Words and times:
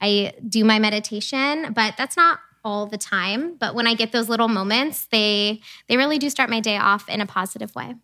I 0.00 0.32
do 0.48 0.64
my 0.64 0.78
meditation, 0.78 1.72
but 1.72 1.94
that's 1.96 2.16
not 2.16 2.38
all 2.64 2.86
the 2.86 2.98
time. 2.98 3.56
But 3.56 3.74
when 3.74 3.86
I 3.86 3.94
get 3.94 4.12
those 4.12 4.28
little 4.28 4.48
moments, 4.48 5.06
they 5.06 5.60
they 5.88 5.96
really 5.96 6.18
do 6.18 6.30
start 6.30 6.50
my 6.50 6.60
day 6.60 6.76
off 6.76 7.08
in 7.08 7.20
a 7.20 7.26
positive 7.26 7.74
way. 7.74 7.94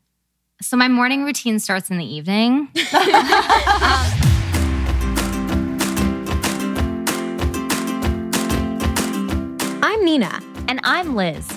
So 0.62 0.76
my 0.76 0.88
morning 0.88 1.24
routine 1.24 1.58
starts 1.58 1.90
in 1.90 1.98
the 1.98 2.04
evening. 2.04 2.68
I'm 9.82 10.04
Nina. 10.04 10.40
And 10.68 10.80
I'm 10.82 11.14
Liz. 11.14 11.48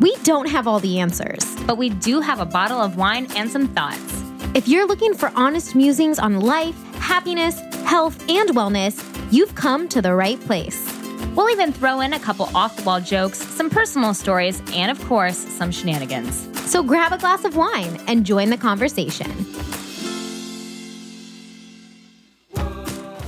We 0.00 0.14
don't 0.22 0.48
have 0.48 0.66
all 0.66 0.78
the 0.78 1.00
answers. 1.00 1.56
But 1.66 1.78
we 1.78 1.90
do 1.90 2.20
have 2.20 2.40
a 2.40 2.44
bottle 2.46 2.80
of 2.80 2.96
wine 2.96 3.26
and 3.34 3.50
some 3.50 3.68
thoughts. 3.68 4.22
If 4.54 4.68
you're 4.68 4.86
looking 4.86 5.14
for 5.14 5.32
honest 5.34 5.74
musings 5.74 6.18
on 6.18 6.40
life, 6.40 6.76
happiness, 6.96 7.58
health, 7.84 8.20
and 8.28 8.50
wellness, 8.50 9.17
you've 9.30 9.54
come 9.54 9.88
to 9.90 10.00
the 10.02 10.14
right 10.14 10.40
place. 10.40 10.94
We'll 11.34 11.50
even 11.50 11.72
throw 11.72 12.00
in 12.00 12.12
a 12.12 12.18
couple 12.18 12.46
off 12.56 12.76
the 12.76 12.82
wall 12.82 13.00
jokes, 13.00 13.38
some 13.38 13.70
personal 13.70 14.14
stories, 14.14 14.60
and 14.72 14.90
of 14.90 15.04
course, 15.06 15.36
some 15.36 15.70
shenanigans. 15.70 16.46
So 16.70 16.82
grab 16.82 17.12
a 17.12 17.18
glass 17.18 17.44
of 17.44 17.56
wine 17.56 18.00
and 18.08 18.24
join 18.26 18.50
the 18.50 18.56
conversation. 18.56 19.30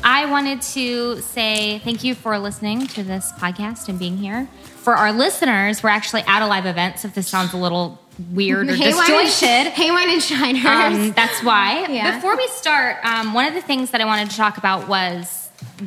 I 0.02 0.26
wanted 0.26 0.60
to 0.62 1.20
say 1.20 1.78
thank 1.80 2.02
you 2.04 2.14
for 2.14 2.38
listening 2.38 2.86
to 2.88 3.02
this 3.02 3.32
podcast 3.32 3.88
and 3.88 3.98
being 3.98 4.16
here. 4.16 4.48
For 4.76 4.94
our 4.94 5.12
listeners, 5.12 5.82
we're 5.82 5.90
actually 5.90 6.22
at 6.22 6.42
a 6.42 6.46
live 6.46 6.66
event, 6.66 6.98
so 6.98 7.08
if 7.08 7.14
this 7.14 7.28
sounds 7.28 7.52
a 7.52 7.56
little 7.56 7.98
weird 8.32 8.68
or 8.70 8.74
Hey, 8.76 8.90
disjointed, 8.92 9.72
Hey, 9.72 9.90
wine 9.90 10.10
and 10.10 10.22
shiners. 10.22 10.64
um, 10.64 11.12
that's 11.12 11.42
why. 11.44 11.86
Yeah. 11.90 12.16
Before 12.16 12.36
we 12.36 12.46
start, 12.48 12.96
um, 13.04 13.34
one 13.34 13.46
of 13.46 13.54
the 13.54 13.60
things 13.62 13.90
that 13.90 14.00
I 14.00 14.04
wanted 14.04 14.30
to 14.30 14.36
talk 14.36 14.56
about 14.58 14.88
was 14.88 15.39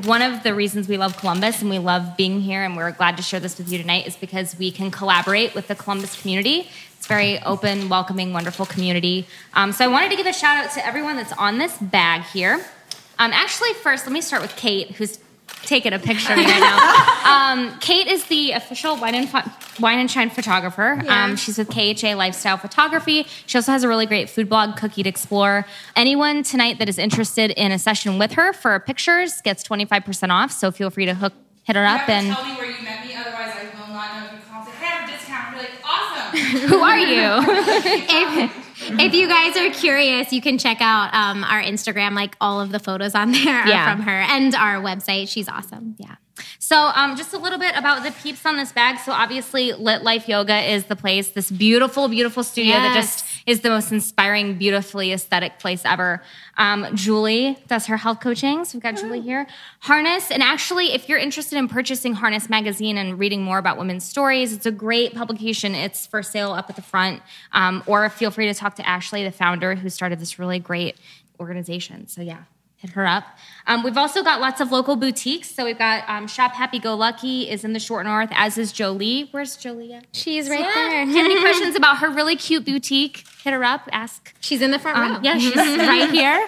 one 0.04 0.22
of 0.22 0.44
the 0.44 0.54
reasons 0.54 0.88
we 0.88 0.98
love 0.98 1.18
Columbus 1.18 1.62
and 1.62 1.70
we 1.70 1.80
love 1.80 2.18
being 2.18 2.42
here, 2.42 2.64
and 2.64 2.76
we're 2.76 2.92
glad 2.92 3.18
to 3.18 3.24
share 3.24 3.40
this 3.40 3.58
with 3.58 3.72
you 3.72 3.78
tonight, 3.78 4.08
is 4.08 4.16
because 4.16 4.58
we 4.58 4.72
can 4.72 4.92
collaborate 4.92 5.56
with 5.56 5.68
the 5.68 5.76
Columbus 5.76 6.20
community. 6.22 6.70
It's 6.98 7.08
very 7.08 7.40
open, 7.44 7.90
welcoming, 7.90 8.34
wonderful 8.34 8.66
community. 8.66 9.28
Um, 9.54 9.72
so 9.72 9.86
I 9.86 9.88
wanted 9.88 10.10
to 10.12 10.16
give 10.16 10.26
a 10.26 10.34
shout 10.34 10.64
out 10.64 10.72
to 10.74 10.86
everyone 10.86 11.16
that's 11.16 11.34
on 11.34 11.58
this 11.58 11.78
bag 11.78 12.24
here. 12.24 12.66
Um, 13.20 13.32
actually, 13.34 13.74
first, 13.74 14.06
let 14.06 14.14
me 14.14 14.22
start 14.22 14.42
with 14.42 14.56
Kate, 14.56 14.92
who's 14.92 15.20
taking 15.64 15.94
a 15.94 16.00
picture 16.00 16.34
of 16.34 16.40
me 16.40 16.46
right 16.46 16.60
now. 16.60 17.52
Um, 17.52 17.80
Kate 17.80 18.08
is 18.08 18.26
the 18.26 18.52
official 18.52 18.96
wine 18.98 19.16
and, 19.16 19.32
wine 19.80 20.00
and 20.00 20.10
shine 20.10 20.30
photographer. 20.30 21.02
Yeah. 21.04 21.26
Um, 21.26 21.36
she's 21.36 21.58
with 21.58 21.70
KHA 21.70 22.16
Lifestyle 22.16 22.58
Photography. 22.58 23.26
She 23.46 23.58
also 23.58 23.72
has 23.72 23.84
a 23.84 23.88
really 23.88 24.06
great 24.06 24.30
food 24.30 24.50
blog, 24.50 24.76
Cookie 24.78 25.04
to 25.04 25.10
Explore. 25.10 25.66
Anyone 25.96 26.44
tonight 26.44 26.80
that 26.80 26.90
is 26.90 26.98
interested 26.98 27.52
in 27.52 27.72
a 27.72 27.80
session 27.80 28.20
with 28.20 28.34
her 28.34 28.54
for 28.54 28.80
pictures 28.80 29.42
gets 29.42 29.64
25% 29.64 30.30
off. 30.30 30.52
So 30.52 30.72
feel 30.72 30.90
free 30.90 31.06
to 31.06 31.14
hook, 31.14 31.34
hit 31.64 31.76
her 31.76 31.84
You 31.84 31.88
up. 31.88 32.10
And 32.10 32.28
tell 32.28 32.46
me 32.46 32.56
where 32.56 32.70
you 32.70 32.84
met 32.84 33.06
me, 33.06 33.16
otherwise 33.16 33.54
I 33.56 33.64
will 33.80 33.94
not 33.94 34.16
know 34.16 34.26
if 34.28 34.34
you 34.34 34.40
call 34.52 34.66
hey, 34.66 34.86
I 34.86 34.90
have 34.90 35.10
a 35.10 35.12
discount. 35.12 35.56
You're 35.56 35.62
like, 35.62 35.72
awesome. 35.84 36.38
who 36.70 36.80
are 36.80 36.98
you? 36.98 37.44
if, 38.46 38.63
if 39.00 39.14
you 39.14 39.28
guys 39.28 39.56
are 39.58 39.70
curious, 39.72 40.32
you 40.34 40.42
can 40.42 40.58
check 40.58 40.78
out 40.82 41.14
um, 41.14 41.44
our 41.44 41.62
Instagram. 41.62 42.14
Like 42.14 42.36
all 42.42 42.62
of 42.62 42.72
the 42.72 42.80
photos 42.80 43.16
on 43.16 43.32
there 43.32 43.62
are 43.62 43.68
Yeah. 43.68 43.92
from 43.96 44.02
her 44.04 44.12
and 44.22 44.54
our 44.56 44.76
website. 44.82 45.30
She's 45.30 45.48
awesome. 45.50 45.96
Yeah. 45.98 46.16
So, 46.60 46.76
um, 46.96 47.16
just 47.16 47.34
a 47.34 47.38
little 47.38 47.60
bit 47.60 47.76
about 47.78 48.04
the 48.04 48.12
peeps 48.12 48.46
on 48.46 48.58
this 48.58 48.72
bag. 48.72 48.98
So, 49.00 49.12
obviously, 49.12 49.72
Lit 49.74 50.02
Life 50.02 50.28
Yoga 50.28 50.60
is 50.74 50.86
the 50.86 50.96
place. 50.96 51.30
This 51.30 51.52
beautiful, 51.52 52.08
beautiful 52.08 52.44
studio 52.44 52.74
that 52.74 52.96
just 52.96 53.24
is 53.46 53.62
the 53.62 53.70
most 53.70 53.92
inspiring, 53.92 54.58
beautifully 54.58 55.12
aesthetic 55.12 55.60
place 55.60 55.84
ever. 55.86 56.22
Um, 56.58 56.96
Julie 56.96 57.58
does 57.68 57.88
her 57.88 57.98
health 57.98 58.20
coaching. 58.20 58.66
So, 58.66 58.78
we've 58.78 58.84
got 58.84 58.98
Julie 58.98 59.22
here. 59.22 59.48
Harness, 59.80 60.32
and 60.32 60.42
actually, 60.42 60.94
if 60.94 61.10
you're 61.10 61.20
interested 61.20 61.58
in 61.58 61.68
purchasing 61.68 62.14
Harness 62.14 62.50
magazine 62.50 62.98
and 62.98 63.20
reading 63.20 63.44
more 63.44 63.58
about 63.58 63.78
women's 63.78 64.06
stories, 64.06 64.54
it's 64.54 64.66
a 64.66 64.72
great 64.72 65.14
publication. 65.14 65.76
It's 65.76 66.06
for 66.06 66.24
sale 66.24 66.54
up 66.54 66.70
at 66.70 66.76
the 66.76 66.82
front. 66.82 67.22
Um, 67.52 67.84
or 67.86 68.10
feel 68.10 68.32
free 68.32 68.48
to 68.48 68.54
talk 68.54 68.76
to 68.76 68.88
Ashley, 68.88 69.24
the 69.24 69.32
founder, 69.32 69.76
who 69.76 69.90
started 69.90 70.20
this 70.20 70.40
really 70.40 70.60
great 70.60 70.98
organization. 71.40 72.08
So, 72.08 72.22
yeah 72.22 72.44
hit 72.84 72.92
her 72.92 73.08
up. 73.08 73.24
Um, 73.66 73.82
we've 73.82 73.98
also 73.98 74.24
got 74.24 74.42
lots 74.42 74.60
of 74.60 74.72
local 74.74 74.98
boutiques. 74.98 75.50
So 75.50 75.64
we've 75.64 75.78
got 75.78 76.04
um, 76.10 76.28
Shop 76.28 76.52
Happy 76.52 76.80
Go 76.80 76.96
Lucky 76.96 77.50
is 77.50 77.64
in 77.64 77.72
the 77.72 77.80
Short 77.80 78.06
North, 78.06 78.30
as 78.34 78.58
is 78.58 78.74
Jolie. 78.74 79.30
Where's 79.32 79.56
Jolie 79.56 79.94
at? 79.94 80.06
She's 80.12 80.50
right 80.50 80.60
Yeah. 80.60 80.74
there. 80.74 81.02
If 81.04 81.10
you 81.10 81.16
have 81.16 81.26
any 81.26 81.40
questions 81.40 81.76
about 81.78 82.00
her 82.00 82.10
really 82.10 82.36
cute 82.36 82.66
boutique, 82.66 83.24
hit 83.42 83.54
her 83.54 83.64
up. 83.64 83.88
Ask. 83.94 84.34
She's 84.42 84.62
in 84.62 84.72
the 84.72 84.80
front 84.80 84.98
row. 84.98 85.16
Um, 85.16 85.24
yeah, 85.24 85.38
she's 85.38 85.56
right 85.56 86.12
here. 86.12 86.46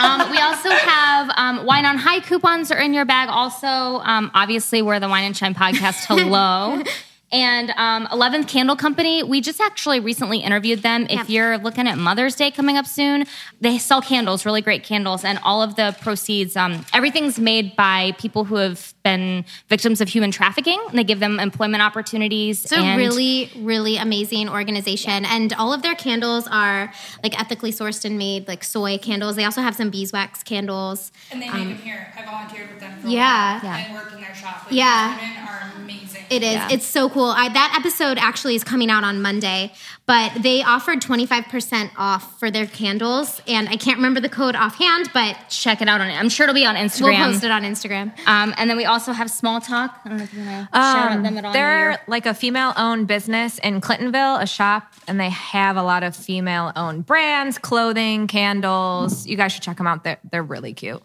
Um, 0.00 0.30
we 0.30 0.38
also 0.38 0.70
have 0.70 1.30
um, 1.36 1.66
wine 1.66 1.84
on 1.84 1.98
high 1.98 2.20
coupons 2.20 2.70
are 2.70 2.78
in 2.78 2.94
your 2.94 3.04
bag. 3.04 3.28
Also, 3.28 3.66
um, 3.66 4.30
obviously, 4.34 4.80
we're 4.80 5.00
the 5.00 5.08
Wine 5.08 5.24
and 5.24 5.36
Shine 5.36 5.54
podcast. 5.54 6.06
Hello. 6.06 6.82
And 7.32 7.70
um, 7.76 8.06
11th 8.08 8.48
Candle 8.48 8.74
Company, 8.74 9.22
we 9.22 9.40
just 9.40 9.60
actually 9.60 10.00
recently 10.00 10.38
interviewed 10.38 10.82
them. 10.82 11.06
If 11.08 11.30
you're 11.30 11.58
looking 11.58 11.86
at 11.86 11.96
Mother's 11.96 12.34
Day 12.34 12.50
coming 12.50 12.76
up 12.76 12.86
soon, 12.86 13.24
they 13.60 13.78
sell 13.78 14.02
candles, 14.02 14.44
really 14.44 14.62
great 14.62 14.82
candles, 14.82 15.24
and 15.24 15.38
all 15.44 15.62
of 15.62 15.76
the 15.76 15.96
proceeds, 16.00 16.56
um, 16.56 16.84
everything's 16.92 17.38
made 17.38 17.76
by 17.76 18.12
people 18.18 18.44
who 18.44 18.56
have 18.56 18.94
been 19.10 19.44
victims 19.68 20.00
of 20.00 20.08
human 20.08 20.30
trafficking. 20.30 20.80
And 20.88 20.98
they 20.98 21.04
give 21.04 21.20
them 21.20 21.40
employment 21.40 21.82
opportunities. 21.82 22.64
It's 22.64 22.72
a 22.72 22.96
really, 22.96 23.50
really 23.56 23.96
amazing 23.96 24.48
organization. 24.48 25.24
And 25.24 25.52
all 25.54 25.72
of 25.72 25.82
their 25.82 25.94
candles 25.94 26.46
are 26.48 26.92
like 27.22 27.38
ethically 27.38 27.72
sourced 27.72 28.04
and 28.04 28.18
made, 28.18 28.46
like 28.48 28.62
soy 28.64 28.98
candles. 28.98 29.36
They 29.36 29.44
also 29.44 29.62
have 29.62 29.74
some 29.74 29.90
beeswax 29.90 30.42
candles. 30.42 31.12
And 31.30 31.42
they 31.42 31.46
make 31.46 31.54
um, 31.54 31.68
them 31.70 31.78
here. 31.78 32.12
I 32.16 32.24
volunteered 32.24 32.70
with 32.70 32.80
them 32.80 33.00
for 33.00 33.08
a 33.08 33.10
yeah. 33.10 33.60
while 33.60 33.64
Yeah. 33.64 33.86
and 33.86 33.94
worked 33.94 34.12
in 34.12 34.20
their 34.20 34.34
shop. 34.34 34.64
Like, 34.66 34.74
Yeah. 34.74 35.18
These 35.18 35.28
women 35.28 35.48
are 35.48 35.72
amazing. 35.76 36.24
It 36.30 36.42
is. 36.42 36.54
Yeah. 36.54 36.68
It's 36.70 36.86
so 36.86 37.08
cool. 37.10 37.30
I, 37.30 37.48
that 37.48 37.76
episode 37.78 38.18
actually 38.18 38.54
is 38.54 38.64
coming 38.64 38.90
out 38.90 39.02
on 39.02 39.20
Monday, 39.20 39.72
but 40.10 40.42
they 40.42 40.60
offered 40.64 41.00
25% 41.00 41.90
off 41.96 42.36
for 42.40 42.50
their 42.50 42.66
candles. 42.66 43.40
And 43.46 43.68
I 43.68 43.76
can't 43.76 43.96
remember 43.98 44.18
the 44.20 44.28
code 44.28 44.56
offhand, 44.56 45.08
but 45.14 45.36
check 45.48 45.80
it 45.80 45.88
out 45.88 46.00
on 46.00 46.08
it. 46.10 46.14
I'm 46.14 46.28
sure 46.28 46.44
it'll 46.44 46.54
be 46.54 46.66
on 46.66 46.74
Instagram. 46.74 47.16
we'll 47.18 47.32
post 47.32 47.44
it 47.44 47.50
on 47.52 47.62
Instagram. 47.62 48.06
Um, 48.26 48.52
and 48.56 48.68
then 48.68 48.76
we 48.76 48.86
also 48.86 49.12
have 49.12 49.30
Small 49.30 49.60
Talk. 49.60 50.00
I 50.04 50.08
don't 50.08 50.18
know 50.18 50.24
if 50.24 50.34
you 50.34 50.40
want 50.44 50.66
to 50.72 50.76
shout 50.78 50.96
out 50.96 51.12
Um, 51.12 51.22
them 51.22 51.38
at 51.38 51.44
all. 51.44 51.52
they're 51.52 51.90
Your- 51.90 51.98
like 52.08 52.26
a 52.26 52.34
female 52.34 52.72
owned 52.76 53.06
business 53.06 53.58
in 53.60 53.80
Clintonville, 53.80 54.42
a 54.42 54.48
shop, 54.48 54.92
and 55.06 55.20
they 55.20 55.30
have 55.30 55.76
a 55.76 55.82
lot 55.84 56.02
of 56.02 56.16
female 56.16 56.72
owned 56.74 57.06
brands, 57.06 57.56
clothing, 57.58 58.26
candles. 58.26 59.28
You 59.28 59.36
guys 59.36 59.52
should 59.52 59.62
check 59.62 59.76
them 59.76 59.86
out. 59.86 60.02
They're, 60.02 60.18
they're 60.28 60.42
really 60.42 60.72
cute. 60.72 61.02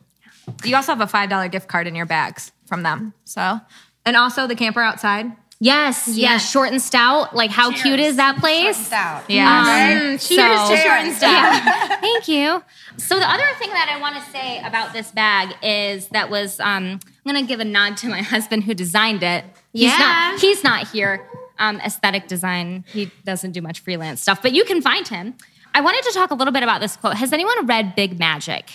You 0.63 0.75
also 0.75 0.95
have 0.95 1.01
a 1.01 1.05
$5 1.05 1.51
gift 1.51 1.67
card 1.67 1.85
in 1.85 1.93
your 1.93 2.07
bags 2.07 2.51
from 2.65 2.81
them. 2.81 3.13
So, 3.23 3.59
and 4.03 4.15
also 4.15 4.47
the 4.47 4.55
camper 4.55 4.81
outside. 4.81 5.31
Yes, 5.59 6.07
yes, 6.09 6.17
Yes. 6.17 6.51
short 6.51 6.71
and 6.71 6.81
stout. 6.81 7.33
Like, 7.35 7.49
how 7.49 7.71
cute 7.71 7.99
is 7.99 8.17
that 8.17 8.37
place? 8.37 8.89
Yeah. 8.91 9.21
Mm, 9.29 10.27
cheers 10.27 10.59
so- 10.59 10.69
to 10.69 10.77
short 10.77 10.99
and 10.99 11.15
stout. 11.15 11.31
Yeah. 11.31 11.95
Thank 12.01 12.27
you. 12.27 12.61
So 12.97 13.17
the 13.19 13.29
other 13.29 13.43
thing 13.57 13.69
that 13.69 13.89
I 13.89 13.99
want 13.99 14.15
to 14.17 14.31
say 14.31 14.61
about 14.63 14.91
this 14.93 15.11
bag 15.11 15.55
is 15.63 16.07
that 16.09 16.29
was 16.29 16.59
um, 16.59 16.99
I'm 17.25 17.33
going 17.33 17.41
to 17.41 17.47
give 17.47 17.59
a 17.61 17.65
nod 17.65 17.97
to 17.97 18.09
my 18.09 18.21
husband 18.33 18.63
who 18.65 18.73
designed 18.73 19.23
it. 19.23 19.45
He's 19.73 19.83
Yeah. 19.91 19.97
not 19.97 20.39
he's 20.41 20.63
not 20.63 20.87
here. 20.89 21.25
Um, 21.57 21.79
aesthetic 21.79 22.27
design. 22.27 22.83
He 22.89 23.11
doesn't 23.23 23.51
do 23.51 23.61
much 23.61 23.79
freelance 23.79 24.21
stuff, 24.21 24.41
but 24.41 24.51
you 24.51 24.65
can 24.65 24.81
find 24.81 25.07
him. 25.07 25.35
I 25.73 25.79
wanted 25.79 26.03
to 26.03 26.11
talk 26.11 26.31
a 26.31 26.35
little 26.35 26.51
bit 26.53 26.63
about 26.63 26.81
this 26.81 26.97
quote. 26.97 27.15
Has 27.15 27.31
anyone 27.31 27.65
read 27.65 27.95
Big 27.95 28.19
Magic? 28.19 28.69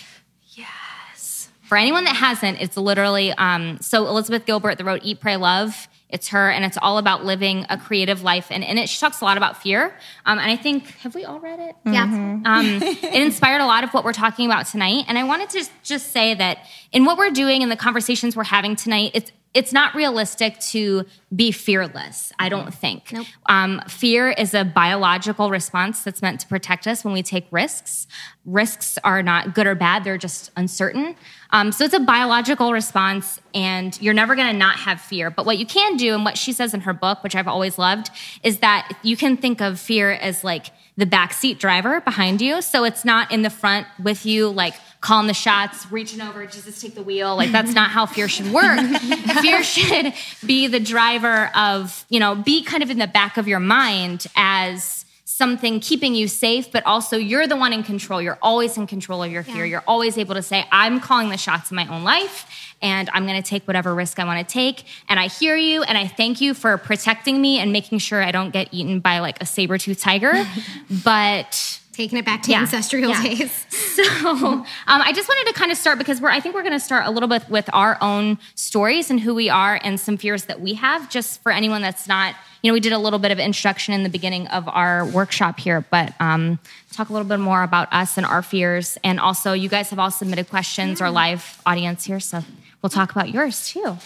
Yes. 0.55 1.49
For 1.61 1.77
anyone 1.77 2.03
that 2.05 2.15
hasn't, 2.15 2.59
it's 2.61 2.77
literally 2.77 3.31
um, 3.33 3.79
so 3.81 4.07
Elizabeth 4.07 4.45
Gilbert 4.45 4.77
that 4.77 4.83
wrote 4.83 5.01
Eat, 5.03 5.19
Pray, 5.19 5.37
Love. 5.37 5.87
It's 6.11 6.29
her, 6.29 6.49
and 6.49 6.65
it's 6.65 6.77
all 6.81 6.97
about 6.97 7.25
living 7.25 7.65
a 7.69 7.77
creative 7.77 8.23
life. 8.23 8.47
And 8.51 8.63
in 8.63 8.77
it, 8.77 8.89
she 8.89 8.99
talks 8.99 9.21
a 9.21 9.25
lot 9.25 9.37
about 9.37 9.61
fear. 9.61 9.95
Um, 10.25 10.39
and 10.39 10.49
I 10.51 10.55
think, 10.55 10.87
have 10.99 11.15
we 11.15 11.25
all 11.25 11.39
read 11.39 11.59
it? 11.59 11.75
Yeah. 11.85 12.03
Um, 12.03 12.65
it 12.81 13.21
inspired 13.21 13.61
a 13.61 13.65
lot 13.65 13.83
of 13.83 13.91
what 13.93 14.03
we're 14.03 14.13
talking 14.13 14.45
about 14.45 14.65
tonight. 14.65 15.05
And 15.07 15.17
I 15.17 15.23
wanted 15.23 15.49
to 15.51 15.69
just 15.83 16.11
say 16.11 16.33
that 16.35 16.59
in 16.91 17.05
what 17.05 17.17
we're 17.17 17.31
doing 17.31 17.63
and 17.63 17.71
the 17.71 17.77
conversations 17.77 18.35
we're 18.35 18.43
having 18.43 18.75
tonight, 18.75 19.11
it's 19.13 19.31
it's 19.53 19.73
not 19.73 19.95
realistic 19.95 20.59
to 20.59 21.05
be 21.35 21.51
fearless. 21.51 22.31
I 22.39 22.49
don't 22.49 22.73
think. 22.73 23.11
Nope. 23.11 23.27
Um, 23.47 23.81
fear 23.87 24.29
is 24.29 24.53
a 24.53 24.63
biological 24.63 25.49
response 25.49 26.03
that's 26.03 26.21
meant 26.21 26.39
to 26.41 26.47
protect 26.47 26.87
us 26.87 27.03
when 27.03 27.13
we 27.13 27.21
take 27.21 27.47
risks. 27.51 28.07
Risks 28.45 28.97
are 29.03 29.21
not 29.21 29.53
good 29.53 29.67
or 29.67 29.75
bad; 29.75 30.03
they're 30.03 30.17
just 30.17 30.51
uncertain. 30.55 31.15
Um, 31.51 31.71
so 31.71 31.83
it's 31.83 31.93
a 31.93 31.99
biological 31.99 32.71
response, 32.71 33.41
and 33.53 33.99
you're 34.01 34.13
never 34.13 34.35
going 34.35 34.51
to 34.51 34.57
not 34.57 34.77
have 34.77 35.01
fear. 35.01 35.29
But 35.29 35.45
what 35.45 35.57
you 35.57 35.65
can 35.65 35.97
do, 35.97 36.13
and 36.13 36.23
what 36.23 36.37
she 36.37 36.53
says 36.53 36.73
in 36.73 36.81
her 36.81 36.93
book, 36.93 37.23
which 37.23 37.35
I've 37.35 37.47
always 37.47 37.77
loved, 37.77 38.09
is 38.43 38.59
that 38.59 38.91
you 39.03 39.17
can 39.17 39.35
think 39.37 39.61
of 39.61 39.79
fear 39.79 40.11
as 40.11 40.43
like 40.43 40.67
the 40.97 41.05
backseat 41.05 41.57
driver 41.59 41.99
behind 42.01 42.41
you. 42.41 42.61
So 42.61 42.83
it's 42.83 43.03
not 43.03 43.31
in 43.31 43.41
the 43.41 43.49
front 43.49 43.87
with 44.01 44.25
you, 44.25 44.49
like 44.49 44.75
calling 45.01 45.27
the 45.27 45.33
shots, 45.33 45.91
reaching 45.91 46.21
over, 46.21 46.45
Jesus, 46.45 46.79
take 46.79 46.95
the 46.95 47.03
wheel. 47.03 47.35
Like 47.35 47.51
that's 47.51 47.73
not 47.73 47.89
how 47.89 48.05
fear 48.05 48.27
should 48.27 48.51
work. 48.53 48.79
fear 49.41 49.63
should 49.63 50.13
be 50.45 50.67
the 50.67 50.79
driver 50.79 51.49
of, 51.55 52.05
you 52.09 52.19
know, 52.19 52.35
be 52.35 52.63
kind 52.63 52.83
of 52.83 52.89
in 52.89 52.99
the 52.99 53.07
back 53.07 53.37
of 53.37 53.47
your 53.47 53.59
mind 53.59 54.27
as 54.35 55.05
something 55.41 55.79
keeping 55.79 56.13
you 56.13 56.27
safe, 56.27 56.71
but 56.71 56.85
also 56.85 57.17
you're 57.17 57.47
the 57.47 57.55
one 57.55 57.73
in 57.73 57.81
control. 57.81 58.21
You're 58.21 58.37
always 58.43 58.77
in 58.77 58.85
control 58.85 59.23
of 59.23 59.31
your 59.31 59.41
fear. 59.41 59.65
Yeah. 59.65 59.71
You're 59.71 59.83
always 59.87 60.15
able 60.19 60.35
to 60.35 60.43
say, 60.43 60.67
I'm 60.71 60.99
calling 60.99 61.29
the 61.29 61.37
shots 61.37 61.71
in 61.71 61.75
my 61.75 61.87
own 61.87 62.03
life 62.03 62.45
and 62.79 63.09
I'm 63.11 63.25
going 63.25 63.41
to 63.41 63.49
take 63.49 63.67
whatever 63.67 63.95
risk 63.95 64.19
I 64.19 64.25
want 64.25 64.47
to 64.47 64.53
take. 64.53 64.83
And 65.09 65.19
I 65.19 65.29
hear 65.29 65.55
you 65.55 65.81
and 65.81 65.97
I 65.97 66.05
thank 66.05 66.41
you 66.41 66.53
for 66.53 66.77
protecting 66.77 67.41
me 67.41 67.57
and 67.57 67.73
making 67.73 67.97
sure 67.97 68.21
I 68.21 68.29
don't 68.29 68.51
get 68.51 68.67
eaten 68.71 68.99
by 68.99 69.17
like 69.17 69.41
a 69.41 69.47
saber 69.47 69.79
tooth 69.79 69.99
tiger. 69.99 70.45
but 71.03 71.80
Taking 71.93 72.17
it 72.17 72.25
back 72.25 72.41
to 72.43 72.51
Yeah. 72.51 72.61
ancestral 72.61 73.01
Yeah. 73.09 73.21
days. 73.21 73.65
so 73.69 74.03
um, 74.23 74.65
I 74.87 75.11
just 75.13 75.27
wanted 75.27 75.51
to 75.51 75.59
kind 75.59 75.71
of 75.71 75.77
start 75.77 75.97
because 75.97 76.21
we're 76.21 76.29
I 76.29 76.39
think 76.39 76.55
we're 76.55 76.61
going 76.61 76.71
to 76.73 76.79
start 76.79 77.05
a 77.05 77.11
little 77.11 77.27
bit 77.27 77.49
with 77.49 77.69
our 77.73 77.97
own 78.01 78.37
stories 78.55 79.09
and 79.09 79.19
who 79.19 79.35
we 79.35 79.49
are 79.49 79.79
and 79.83 79.99
some 79.99 80.15
fears 80.17 80.45
that 80.45 80.61
we 80.61 80.75
have. 80.75 81.09
Just 81.09 81.41
for 81.43 81.51
anyone 81.51 81.81
that's 81.81 82.07
not, 82.07 82.33
you 82.61 82.69
know, 82.69 82.73
we 82.73 82.79
did 82.79 82.93
a 82.93 82.97
little 82.97 83.19
bit 83.19 83.31
of 83.31 83.39
introduction 83.39 83.93
in 83.93 84.03
the 84.03 84.09
beginning 84.09 84.47
of 84.47 84.69
our 84.69 85.05
workshop 85.05 85.59
here, 85.59 85.81
but 85.91 86.13
um, 86.21 86.59
talk 86.93 87.09
a 87.09 87.13
little 87.13 87.27
bit 87.27 87.39
more 87.39 87.61
about 87.63 87.91
us 87.91 88.17
and 88.17 88.25
our 88.25 88.41
fears. 88.41 88.97
And 89.03 89.19
also, 89.19 89.51
you 89.51 89.67
guys 89.67 89.89
have 89.89 89.99
all 89.99 90.11
submitted 90.11 90.49
questions, 90.49 91.01
our 91.01 91.11
live 91.11 91.61
audience 91.65 92.05
here, 92.05 92.21
so 92.21 92.41
we'll 92.81 92.89
talk 92.89 93.11
about 93.11 93.29
yours 93.31 93.67
too. 93.67 93.97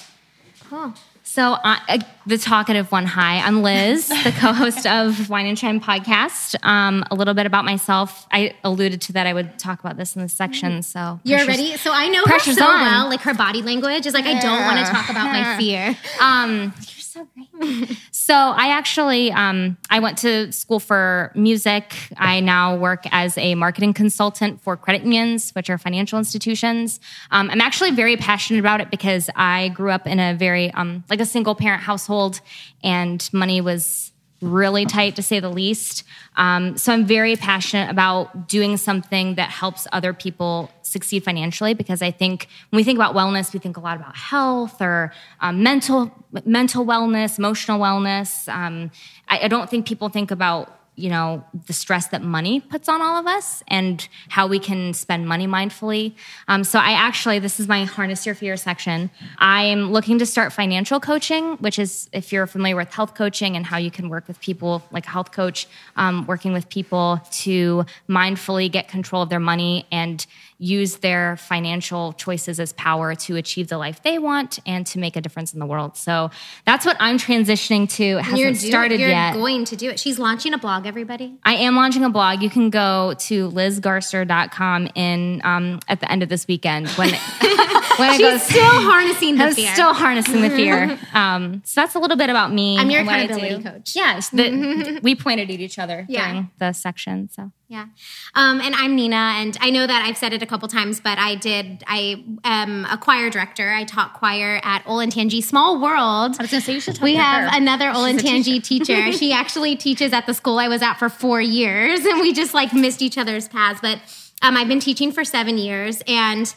Cool. 0.70 0.94
So, 1.36 1.52
uh, 1.52 1.98
the 2.26 2.38
talkative 2.38 2.94
one. 2.94 3.06
Hi, 3.06 3.40
I'm 3.40 3.62
Liz, 3.62 4.08
the 4.24 4.34
co-host 4.40 4.88
of 4.88 5.30
Wine 5.30 5.48
and 5.48 5.60
Shine 5.60 5.82
podcast. 5.82 6.56
Um, 6.66 7.04
a 7.12 7.16
little 7.16 7.34
bit 7.34 7.46
about 7.46 7.66
myself. 7.66 8.26
I 8.32 8.56
alluded 8.64 9.02
to 9.02 9.14
that 9.14 9.28
I 9.28 9.34
would 9.34 9.60
talk 9.60 9.82
about 9.82 9.98
this 9.98 10.16
in 10.16 10.22
this 10.22 10.32
section. 10.32 10.82
So 10.82 11.20
You're 11.26 11.46
ready? 11.46 11.76
So 11.76 11.92
I 11.92 12.08
know 12.08 12.24
her 12.26 12.40
so 12.40 12.66
on. 12.66 12.82
well. 12.84 13.10
Like 13.10 13.20
her 13.20 13.34
body 13.34 13.62
language 13.62 14.06
is 14.06 14.14
like, 14.14 14.24
I 14.24 14.40
don't 14.40 14.62
want 14.62 14.86
to 14.86 14.90
talk 14.90 15.10
about 15.10 15.26
my 15.26 15.58
fear. 15.60 15.98
Um, 16.22 16.74
so 17.16 17.28
great. 17.34 17.98
so 18.12 18.34
I 18.34 18.68
actually 18.68 19.32
um, 19.32 19.78
I 19.90 20.00
went 20.00 20.18
to 20.20 20.52
school 20.52 20.80
for 20.80 21.32
music. 21.34 21.94
I 22.18 22.42
now 22.42 22.76
work 22.76 23.06
as 23.12 23.38
a 23.38 23.56
marketing 23.56 23.94
consultant 23.94 24.62
for 24.62 24.76
credit 24.76 25.04
unions, 25.04 25.52
which 25.52 25.70
are 25.70 25.78
financial 25.78 26.20
institutions. 26.20 27.00
Um, 27.32 27.50
I'm 27.50 27.62
actually 27.62 27.92
very 27.92 28.18
passionate 28.18 28.60
about 28.60 28.82
it 28.82 28.92
because 28.92 29.30
I 29.36 29.70
grew 29.70 29.92
up 29.92 30.08
in 30.08 30.20
a 30.20 30.34
very 30.34 30.72
um, 30.72 31.06
like 31.10 31.22
a 31.22 31.26
single 31.26 31.56
parent 31.56 31.84
household, 31.84 32.42
and 32.84 33.28
money 33.32 33.62
was 33.62 34.12
really 34.42 34.86
tight 34.86 35.16
to 35.16 35.24
say 35.24 35.40
the 35.40 35.50
least. 35.50 36.04
Um, 36.36 36.78
so 36.78 36.92
I'm 36.92 37.06
very 37.06 37.36
passionate 37.36 37.90
about 37.90 38.48
doing 38.48 38.78
something 38.78 39.36
that 39.36 39.50
helps 39.50 39.88
other 39.92 40.14
people 40.14 40.70
succeed 40.82 41.24
financially 41.24 41.74
because 41.74 42.02
I 42.02 42.12
think 42.12 42.48
when 42.70 42.78
we 42.78 42.84
think 42.84 42.98
about 42.98 43.16
wellness, 43.16 43.54
we 43.54 43.60
think 43.60 43.78
a 43.78 43.80
lot 43.80 43.96
about 43.96 44.16
health 44.16 44.82
or 44.82 45.14
um, 45.42 45.64
mental 45.64 46.12
mental 46.46 46.86
wellness, 46.86 47.38
emotional 47.38 47.80
wellness. 47.80 48.48
Um, 48.54 48.92
I, 49.30 49.46
I 49.46 49.48
don't 49.48 49.70
think 49.70 49.88
people 49.88 50.10
think 50.10 50.32
about 50.32 50.85
you 50.96 51.10
know 51.10 51.44
the 51.68 51.74
stress 51.74 52.08
that 52.08 52.22
money 52.22 52.60
puts 52.60 52.88
on 52.88 53.02
all 53.02 53.18
of 53.18 53.28
us 53.28 53.64
and 53.68 54.08
how 54.30 54.48
we 54.48 54.60
can 54.60 54.94
spend 54.94 55.28
money 55.28 55.48
mindfully. 55.48 56.14
Um, 56.48 56.64
so 56.64 56.80
i 56.80 56.92
actually 56.92 57.40
this 57.40 57.60
is 57.60 57.68
my 57.68 57.86
harness 57.86 58.26
your 58.26 58.36
fear 58.36 58.58
section. 58.58 59.10
I 59.38 59.64
am 59.64 59.92
looking 59.92 60.20
to 60.20 60.26
start 60.26 60.54
financial 60.54 61.00
coaching 61.00 61.58
which 61.58 61.80
is 61.80 62.10
if 62.14 62.32
you're 62.32 62.48
familiar 62.48 62.76
with 62.76 62.94
health 62.94 63.16
coaching 63.16 63.56
and 63.56 63.66
how 63.66 63.78
you 63.78 63.92
can 63.92 64.10
work 64.10 64.28
with 64.28 64.40
people 64.40 64.84
like 64.92 65.06
a 65.06 65.10
health 65.10 65.32
coach 65.32 65.68
um, 65.96 66.26
working 66.28 66.54
with 66.54 66.70
people 66.70 67.22
to 67.32 67.86
mindfully 68.10 68.72
get 68.72 68.88
control 68.88 69.22
of 69.22 69.30
their 69.30 69.40
money 69.40 69.86
and 69.92 70.26
use 70.58 70.98
their 70.98 71.36
financial 71.38 72.14
choices 72.14 72.60
as 72.60 72.74
power 72.74 73.14
to 73.16 73.36
achieve 73.36 73.68
the 73.68 73.78
life 73.78 74.02
they 74.04 74.18
want 74.20 74.60
and 74.66 74.86
to 74.88 75.00
make 75.00 75.16
a 75.16 75.22
difference 75.22 75.54
in 75.54 75.60
the 75.60 75.66
world 75.66 75.98
so 75.98 76.30
that's 76.66 76.86
what 76.86 76.96
i'm 77.00 77.18
transitioning 77.18 77.90
to 77.90 78.04
it 78.04 78.22
hasn't 78.22 78.38
You're, 78.40 78.52
doing- 78.52 78.72
started 78.72 79.00
you're 79.00 79.10
yet 79.10 79.34
going 79.34 79.66
to 79.66 79.76
do 79.76 79.90
it. 79.90 80.00
She's 80.00 80.18
launching 80.20 80.54
a 80.54 80.58
blog, 80.58 80.86
everybody. 80.86 81.36
I 81.44 81.56
am 81.56 81.76
launching 81.76 82.04
a 82.04 82.10
blog. 82.10 82.42
You 82.42 82.50
can 82.50 82.70
go 82.70 83.14
to 83.20 83.50
lizgarster.com 83.52 84.90
in 84.96 85.42
um, 85.44 85.80
at 85.88 86.00
the 86.00 86.12
end 86.12 86.24
of 86.24 86.30
this 86.30 86.48
weekend 86.48 86.88
when 86.92 87.10
it, 87.14 87.20
when 88.00 88.14
it 88.14 88.20
goes. 88.20 88.42
still 88.44 88.64
harnessing 88.64 89.38
the 89.38 89.46
I'm 89.46 89.54
fear. 89.54 89.74
still 89.74 89.94
harnessing 89.94 90.42
the 90.42 90.50
fear. 90.50 90.98
Um, 91.16 91.62
so 91.66 91.80
that's 91.82 91.96
a 91.96 92.00
little 92.00 92.18
bit 92.18 92.30
about 92.30 92.52
me. 92.52 92.78
I'm 92.78 92.90
your 92.90 93.00
and 93.00 93.08
what 93.08 93.16
I 93.16 93.22
accountability 93.24 93.64
coach. 93.64 93.96
Yes, 93.96 94.30
the, 94.32 95.00
we 95.04 95.16
pointed 95.16 95.50
at 95.50 95.60
each 95.62 95.80
other 95.80 96.06
Yeah. 96.10 96.28
during 96.28 96.52
the 96.58 96.74
section. 96.74 97.30
So 97.32 97.52
Yeah. 97.68 97.88
Um, 98.36 98.62
and 98.62 98.76
I'm 98.76 98.96
Nina, 98.96 99.16
and 99.38 99.58
I 99.60 99.72
know 99.72 99.88
that 99.88 100.06
I've 100.06 100.18
said 100.18 100.34
it 100.34 100.44
a 100.44 100.46
couple 100.46 100.68
times, 100.68 101.00
but 101.00 101.18
I 101.18 101.34
did, 101.34 101.84
I 101.88 102.24
am 102.44 102.86
a 102.86 102.98
choir 102.98 103.32
director. 103.32 103.72
I 103.72 103.86
taught 103.86 104.14
choir 104.14 104.60
at 104.64 104.84
Olentangy 104.86 105.44
Small 105.44 105.82
World. 105.82 106.36
I 106.38 106.44
was 106.44 106.52
gonna 106.52 106.62
say 106.62 106.74
you 106.74 106.80
should 106.80 106.96
talk 106.96 107.04
We 107.04 107.14
to 107.14 107.22
have 107.24 107.50
her. 107.52 107.58
another 107.58 107.86
Olentangy 107.92 108.64
teacher. 108.64 109.12
she 109.18 109.34
actually 109.34 109.76
teaches 109.76 110.14
at 110.14 110.28
the 110.28 110.34
school 110.36 110.60
I 110.60 110.68
was 110.68 110.84
at 110.84 110.96
for 111.00 111.10
four 111.10 111.42
years, 111.42 112.06
and 112.06 112.22
we 112.22 112.34
just 112.34 112.54
like 112.54 112.72
missed 112.72 113.02
each 113.02 113.18
other's 113.18 113.48
paths. 113.48 113.80
But 113.82 114.00
um, 114.44 114.56
I've 114.56 114.68
been 114.68 114.80
teaching 114.80 115.12
for 115.12 115.24
seven 115.26 115.58
years, 115.58 116.04
and 116.08 116.54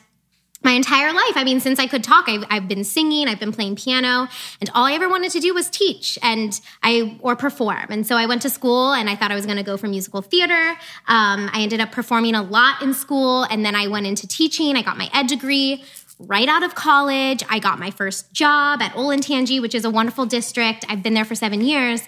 my 0.62 0.72
entire 0.72 1.12
life. 1.12 1.36
I 1.36 1.44
mean, 1.44 1.60
since 1.60 1.78
I 1.78 1.86
could 1.86 2.02
talk, 2.02 2.28
I've, 2.28 2.44
I've 2.50 2.68
been 2.68 2.84
singing, 2.84 3.28
I've 3.28 3.38
been 3.38 3.52
playing 3.52 3.76
piano, 3.76 4.28
and 4.60 4.70
all 4.74 4.84
I 4.84 4.92
ever 4.92 5.08
wanted 5.08 5.30
to 5.32 5.40
do 5.40 5.54
was 5.54 5.70
teach 5.70 6.18
and 6.22 6.60
I 6.82 7.16
or 7.20 7.36
perform. 7.36 7.86
And 7.90 8.06
so 8.06 8.16
I 8.16 8.26
went 8.26 8.42
to 8.42 8.50
school, 8.50 8.92
and 8.92 9.08
I 9.08 9.14
thought 9.16 9.30
I 9.30 9.34
was 9.34 9.46
going 9.46 9.58
to 9.58 9.62
go 9.62 9.76
for 9.76 9.86
musical 9.86 10.20
theater. 10.20 10.76
Um, 11.06 11.48
I 11.52 11.60
ended 11.60 11.80
up 11.80 11.92
performing 11.92 12.34
a 12.34 12.42
lot 12.42 12.82
in 12.82 12.92
school, 12.92 13.44
and 13.44 13.64
then 13.64 13.74
I 13.74 13.86
went 13.86 14.06
into 14.06 14.26
teaching. 14.26 14.76
I 14.76 14.82
got 14.82 14.98
my 14.98 15.08
ed 15.12 15.28
degree. 15.28 15.84
Right 16.20 16.48
out 16.48 16.64
of 16.64 16.74
college, 16.74 17.44
I 17.48 17.60
got 17.60 17.78
my 17.78 17.92
first 17.92 18.32
job 18.32 18.82
at 18.82 18.92
Olentangy, 18.94 19.62
which 19.62 19.72
is 19.72 19.84
a 19.84 19.90
wonderful 19.90 20.26
district. 20.26 20.84
I've 20.88 21.00
been 21.00 21.14
there 21.14 21.24
for 21.24 21.36
seven 21.36 21.60
years. 21.60 22.02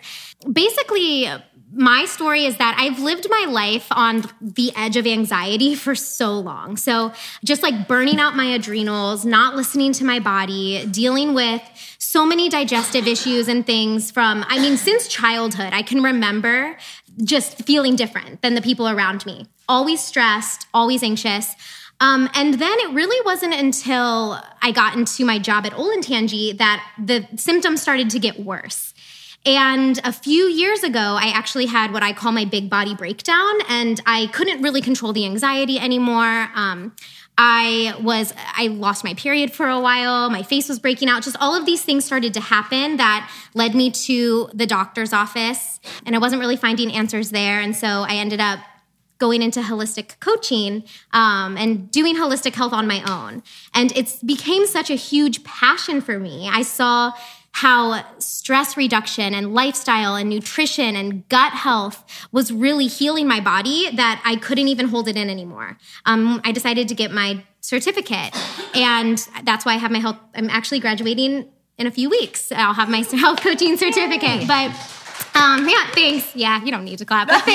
Basically, 0.51 1.29
my 1.73 2.05
story 2.07 2.47
is 2.47 2.57
that 2.57 2.77
I've 2.79 2.99
lived 2.99 3.27
my 3.31 3.47
life 3.49 3.87
on 3.91 4.25
the 4.41 4.73
edge 4.77 4.97
of 4.97 5.07
anxiety 5.07 5.75
for 5.75 5.95
so 5.95 6.39
long. 6.39 6.77
So, 6.77 7.13
just 7.45 7.63
like 7.63 7.87
burning 7.87 8.19
out 8.19 8.35
my 8.35 8.47
adrenals, 8.47 9.25
not 9.25 9.55
listening 9.55 9.93
to 9.95 10.05
my 10.05 10.19
body, 10.19 10.87
dealing 10.87 11.35
with 11.35 11.63
so 11.99 12.27
many 12.27 12.49
digestive 12.49 13.07
issues 13.07 13.47
and 13.47 13.65
things 13.65 14.11
from, 14.11 14.45
I 14.49 14.59
mean, 14.59 14.77
since 14.77 15.07
childhood, 15.07 15.73
I 15.73 15.83
can 15.83 16.03
remember 16.03 16.77
just 17.23 17.63
feeling 17.65 17.97
different 17.97 18.43
than 18.43 18.55
the 18.55 18.63
people 18.63 18.89
around 18.89 19.25
me. 19.27 19.47
Always 19.69 20.01
stressed, 20.01 20.67
always 20.75 21.03
anxious. 21.03 21.55
Um, 22.01 22.31
and 22.35 22.55
then 22.55 22.79
it 22.81 22.95
really 22.95 23.23
wasn't 23.27 23.55
until 23.55 24.41
I 24.63 24.73
got 24.73 24.97
into 24.97 25.25
my 25.25 25.39
job 25.39 25.67
at 25.67 25.73
Olentangy 25.73 26.57
that 26.57 26.85
the 26.99 27.29
symptoms 27.37 27.83
started 27.83 28.09
to 28.11 28.19
get 28.19 28.41
worse. 28.41 28.90
And 29.47 29.99
a 30.05 30.13
few 30.13 30.45
years 30.45 30.83
ago, 30.83 31.17
I 31.19 31.33
actually 31.35 31.67
had 31.67 31.93
what 31.93 32.03
I 32.03 32.13
call 32.13 32.31
my 32.33 32.45
big 32.45 32.69
body 32.69 32.95
breakdown, 32.95 33.55
and 33.69 34.01
I 34.05 34.27
couldn't 34.29 34.61
really 34.61 34.83
control 34.83 35.13
the 35.13 35.25
anxiety 35.25 35.79
anymore. 35.79 36.51
Um, 36.55 36.95
I 37.39 37.95
was, 38.03 38.35
I 38.55 38.67
lost 38.67 39.03
my 39.03 39.15
period 39.15 39.51
for 39.51 39.67
a 39.67 39.81
while. 39.81 40.29
My 40.29 40.43
face 40.43 40.69
was 40.69 40.79
breaking 40.79 41.09
out. 41.09 41.23
Just 41.23 41.39
all 41.41 41.55
of 41.55 41.65
these 41.65 41.83
things 41.83 42.05
started 42.05 42.35
to 42.35 42.41
happen 42.41 42.99
that 42.99 43.31
led 43.55 43.75
me 43.75 43.91
to 43.93 44.51
the 44.53 44.67
doctor's 44.67 45.15
office, 45.15 45.81
and 46.05 46.15
I 46.15 46.19
wasn't 46.19 46.41
really 46.41 46.57
finding 46.57 46.93
answers 46.93 47.31
there. 47.31 47.61
And 47.61 47.75
so 47.75 47.87
I 47.87 48.17
ended 48.17 48.41
up 48.41 48.61
going 49.19 49.43
into 49.43 49.61
holistic 49.61 50.19
coaching 50.21 50.83
um, 51.13 51.57
and 51.57 51.91
doing 51.91 52.17
holistic 52.17 52.55
health 52.55 52.73
on 52.73 52.87
my 52.87 53.03
own. 53.09 53.43
And 53.75 53.93
it 53.97 54.19
became 54.25 54.67
such 54.67 54.91
a 54.91 54.95
huge 54.95 55.45
passion 55.45 56.01
for 56.01 56.19
me. 56.19 56.49
I 56.51 56.63
saw 56.63 57.13
how 57.53 58.05
stress 58.19 58.77
reduction 58.77 59.35
and 59.35 59.53
lifestyle 59.53 60.15
and 60.15 60.31
nutrition 60.31 60.97
and 60.97 61.29
gut 61.29 61.53
health 61.53 62.05
was 62.33 62.53
really 62.53 62.87
healing 62.87 63.27
my 63.27 63.41
body 63.41 63.91
that 63.95 64.23
I 64.25 64.37
couldn't 64.37 64.69
even 64.69 64.89
hold 64.89 65.09
it 65.09 65.17
in 65.17 65.29
anymore. 65.29 65.77
Um, 66.07 66.41
I 66.45 66.53
decided 66.53 66.89
to 66.89 66.95
get 66.95 67.11
my 67.11 67.45
certificate, 67.61 68.35
and 68.75 69.19
that's 69.45 69.67
why 69.67 69.75
I 69.75 69.77
have 69.77 69.91
my 69.91 69.99
health. 69.99 70.17
I'm 70.35 70.49
actually 70.49 70.81
graduating 70.81 71.49
in 71.77 71.87
a 71.87 71.91
few 71.91 72.09
weeks. 72.09 72.53
I'll 72.53 72.75
have 72.75 72.89
my 72.89 72.99
health 73.17 73.41
coaching 73.41 73.77
certificate, 73.77 74.47
but. 74.47 74.71
Um, 75.33 75.69
yeah, 75.69 75.87
thanks. 75.93 76.35
Yeah, 76.35 76.63
you 76.65 76.73
don't 76.73 76.85
need 76.85 76.99
to 76.99 77.05
clap. 77.05 77.29
But 77.29 77.47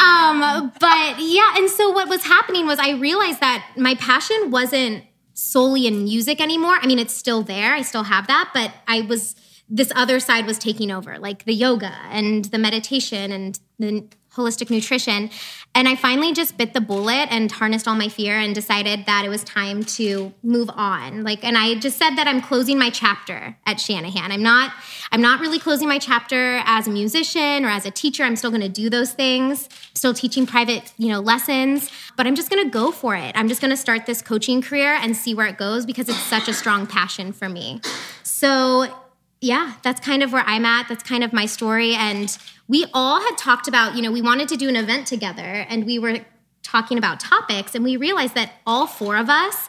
um, 0.00 0.72
but 0.80 1.20
yeah, 1.20 1.54
and 1.56 1.70
so 1.70 1.90
what 1.90 2.08
was 2.08 2.24
happening 2.24 2.66
was 2.66 2.80
I 2.80 2.92
realized 2.92 3.40
that 3.40 3.64
my 3.76 3.94
passion 3.94 4.50
wasn't 4.50 5.04
solely 5.34 5.86
in 5.86 6.04
music 6.04 6.40
anymore. 6.40 6.76
I 6.80 6.86
mean, 6.86 6.98
it's 6.98 7.14
still 7.14 7.42
there. 7.42 7.74
I 7.74 7.82
still 7.82 8.04
have 8.04 8.26
that, 8.26 8.50
but 8.52 8.72
I 8.86 9.02
was 9.02 9.34
this 9.72 9.92
other 9.94 10.18
side 10.18 10.46
was 10.46 10.58
taking 10.58 10.90
over, 10.90 11.18
like 11.18 11.44
the 11.44 11.54
yoga 11.54 11.92
and 12.10 12.44
the 12.46 12.58
meditation 12.58 13.30
and 13.30 13.60
the 13.78 14.08
holistic 14.34 14.70
nutrition. 14.70 15.30
And 15.74 15.88
I 15.88 15.94
finally 15.94 16.32
just 16.32 16.56
bit 16.56 16.72
the 16.72 16.80
bullet 16.80 17.28
and 17.30 17.50
harnessed 17.50 17.86
all 17.86 17.94
my 17.94 18.08
fear 18.08 18.38
and 18.38 18.54
decided 18.54 19.06
that 19.06 19.24
it 19.24 19.28
was 19.28 19.44
time 19.44 19.84
to 19.84 20.32
move 20.42 20.70
on. 20.70 21.22
Like 21.22 21.44
and 21.44 21.56
I 21.56 21.76
just 21.76 21.96
said 21.96 22.16
that 22.16 22.26
I'm 22.26 22.40
closing 22.40 22.78
my 22.78 22.90
chapter 22.90 23.56
at 23.66 23.80
Shanahan. 23.80 24.32
I'm 24.32 24.42
not 24.42 24.72
I'm 25.12 25.20
not 25.20 25.40
really 25.40 25.58
closing 25.58 25.88
my 25.88 25.98
chapter 25.98 26.60
as 26.64 26.86
a 26.86 26.90
musician 26.90 27.64
or 27.64 27.68
as 27.68 27.86
a 27.86 27.90
teacher. 27.90 28.24
I'm 28.24 28.36
still 28.36 28.50
going 28.50 28.62
to 28.62 28.68
do 28.68 28.90
those 28.90 29.12
things. 29.12 29.68
Still 29.94 30.14
teaching 30.14 30.46
private, 30.46 30.92
you 30.98 31.08
know, 31.08 31.20
lessons, 31.20 31.90
but 32.16 32.26
I'm 32.26 32.34
just 32.34 32.50
going 32.50 32.64
to 32.64 32.70
go 32.70 32.92
for 32.92 33.14
it. 33.16 33.32
I'm 33.36 33.48
just 33.48 33.60
going 33.60 33.70
to 33.70 33.76
start 33.76 34.06
this 34.06 34.22
coaching 34.22 34.62
career 34.62 34.94
and 34.94 35.16
see 35.16 35.34
where 35.34 35.46
it 35.46 35.58
goes 35.58 35.86
because 35.86 36.08
it's 36.08 36.18
such 36.18 36.48
a 36.48 36.52
strong 36.52 36.86
passion 36.86 37.32
for 37.32 37.48
me. 37.48 37.80
So 38.22 38.92
yeah, 39.40 39.74
that's 39.82 40.00
kind 40.00 40.22
of 40.22 40.32
where 40.32 40.44
I'm 40.46 40.64
at. 40.64 40.88
That's 40.88 41.02
kind 41.02 41.24
of 41.24 41.32
my 41.32 41.46
story. 41.46 41.94
And 41.94 42.36
we 42.68 42.86
all 42.92 43.20
had 43.20 43.36
talked 43.38 43.68
about, 43.68 43.96
you 43.96 44.02
know, 44.02 44.12
we 44.12 44.22
wanted 44.22 44.48
to 44.48 44.56
do 44.56 44.68
an 44.68 44.76
event 44.76 45.06
together 45.06 45.42
and 45.42 45.86
we 45.86 45.98
were 45.98 46.18
talking 46.62 46.98
about 46.98 47.20
topics 47.20 47.74
and 47.74 47.82
we 47.82 47.96
realized 47.96 48.34
that 48.34 48.52
all 48.66 48.86
four 48.86 49.16
of 49.16 49.30
us 49.30 49.68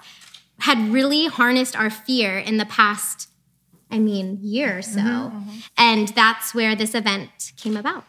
had 0.59 0.77
really 0.89 1.27
harnessed 1.27 1.75
our 1.75 1.89
fear 1.89 2.37
in 2.37 2.57
the 2.57 2.65
past, 2.65 3.29
I 3.89 3.97
mean, 3.97 4.39
year 4.41 4.79
or 4.79 4.81
so. 4.81 4.99
Mm-hmm, 4.99 5.37
mm-hmm. 5.37 5.59
And 5.77 6.09
that's 6.09 6.53
where 6.53 6.75
this 6.75 6.93
event 6.93 7.53
came 7.57 7.77
about. 7.77 8.03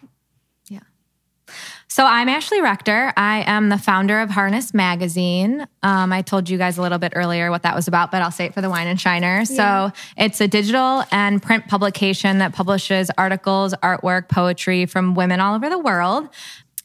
So 1.92 2.06
I'm 2.06 2.30
Ashley 2.30 2.62
Rector. 2.62 3.12
I 3.18 3.44
am 3.46 3.68
the 3.68 3.76
founder 3.76 4.20
of 4.20 4.30
Harness 4.30 4.72
Magazine. 4.72 5.66
Um, 5.82 6.10
I 6.10 6.22
told 6.22 6.48
you 6.48 6.56
guys 6.56 6.78
a 6.78 6.80
little 6.80 6.96
bit 6.96 7.12
earlier 7.14 7.50
what 7.50 7.64
that 7.64 7.74
was 7.74 7.86
about, 7.86 8.10
but 8.10 8.22
I'll 8.22 8.30
say 8.30 8.46
it 8.46 8.54
for 8.54 8.62
the 8.62 8.70
wine 8.70 8.86
and 8.86 8.98
shiner. 8.98 9.44
So 9.44 9.92
it's 10.16 10.40
a 10.40 10.48
digital 10.48 11.04
and 11.12 11.42
print 11.42 11.68
publication 11.68 12.38
that 12.38 12.54
publishes 12.54 13.10
articles, 13.18 13.74
artwork, 13.82 14.30
poetry 14.30 14.86
from 14.86 15.14
women 15.14 15.38
all 15.38 15.54
over 15.54 15.68
the 15.68 15.78
world. 15.78 16.30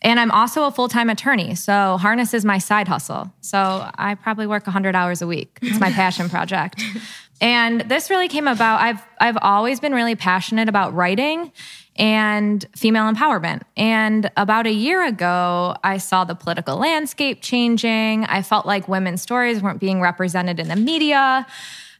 And 0.02 0.20
I'm 0.20 0.30
also 0.30 0.66
a 0.66 0.72
full 0.72 0.90
time 0.90 1.10
attorney. 1.10 1.56
So 1.56 1.96
Harness 1.96 2.34
is 2.34 2.44
my 2.44 2.58
side 2.58 2.90
hustle. 2.90 3.32
So 3.40 3.90
I 3.98 4.16
probably 4.16 4.46
work 4.46 4.68
100 4.68 4.94
hours 4.94 5.22
a 5.22 5.28
week. 5.28 5.58
It's 5.62 5.80
my 5.80 5.90
passion 5.90 6.28
project. 6.28 6.84
And 7.40 7.82
this 7.82 8.10
really 8.10 8.28
came 8.28 8.48
about. 8.48 8.82
I've 8.82 9.06
I've 9.20 9.38
always 9.42 9.80
been 9.80 9.94
really 9.94 10.16
passionate 10.16 10.70
about 10.70 10.96
writing 10.96 11.52
and 11.98 12.66
female 12.75 13.12
empowerment. 13.12 13.62
And 13.75 14.32
about 14.38 14.68
a 14.68 14.72
year 14.72 15.06
ago, 15.06 15.75
I 15.84 15.98
saw 15.98 16.24
the 16.24 16.36
political 16.36 16.77
landscape 16.77 17.42
changing. 17.42 18.25
I 18.25 18.42
felt 18.42 18.66
like 18.66 18.88
women's 18.88 19.22
stories 19.22 19.62
weren't 19.62 19.80
being 19.80 20.01
represented 20.01 20.60
in 20.60 20.68
the 20.68 20.75
media. 20.75 21.46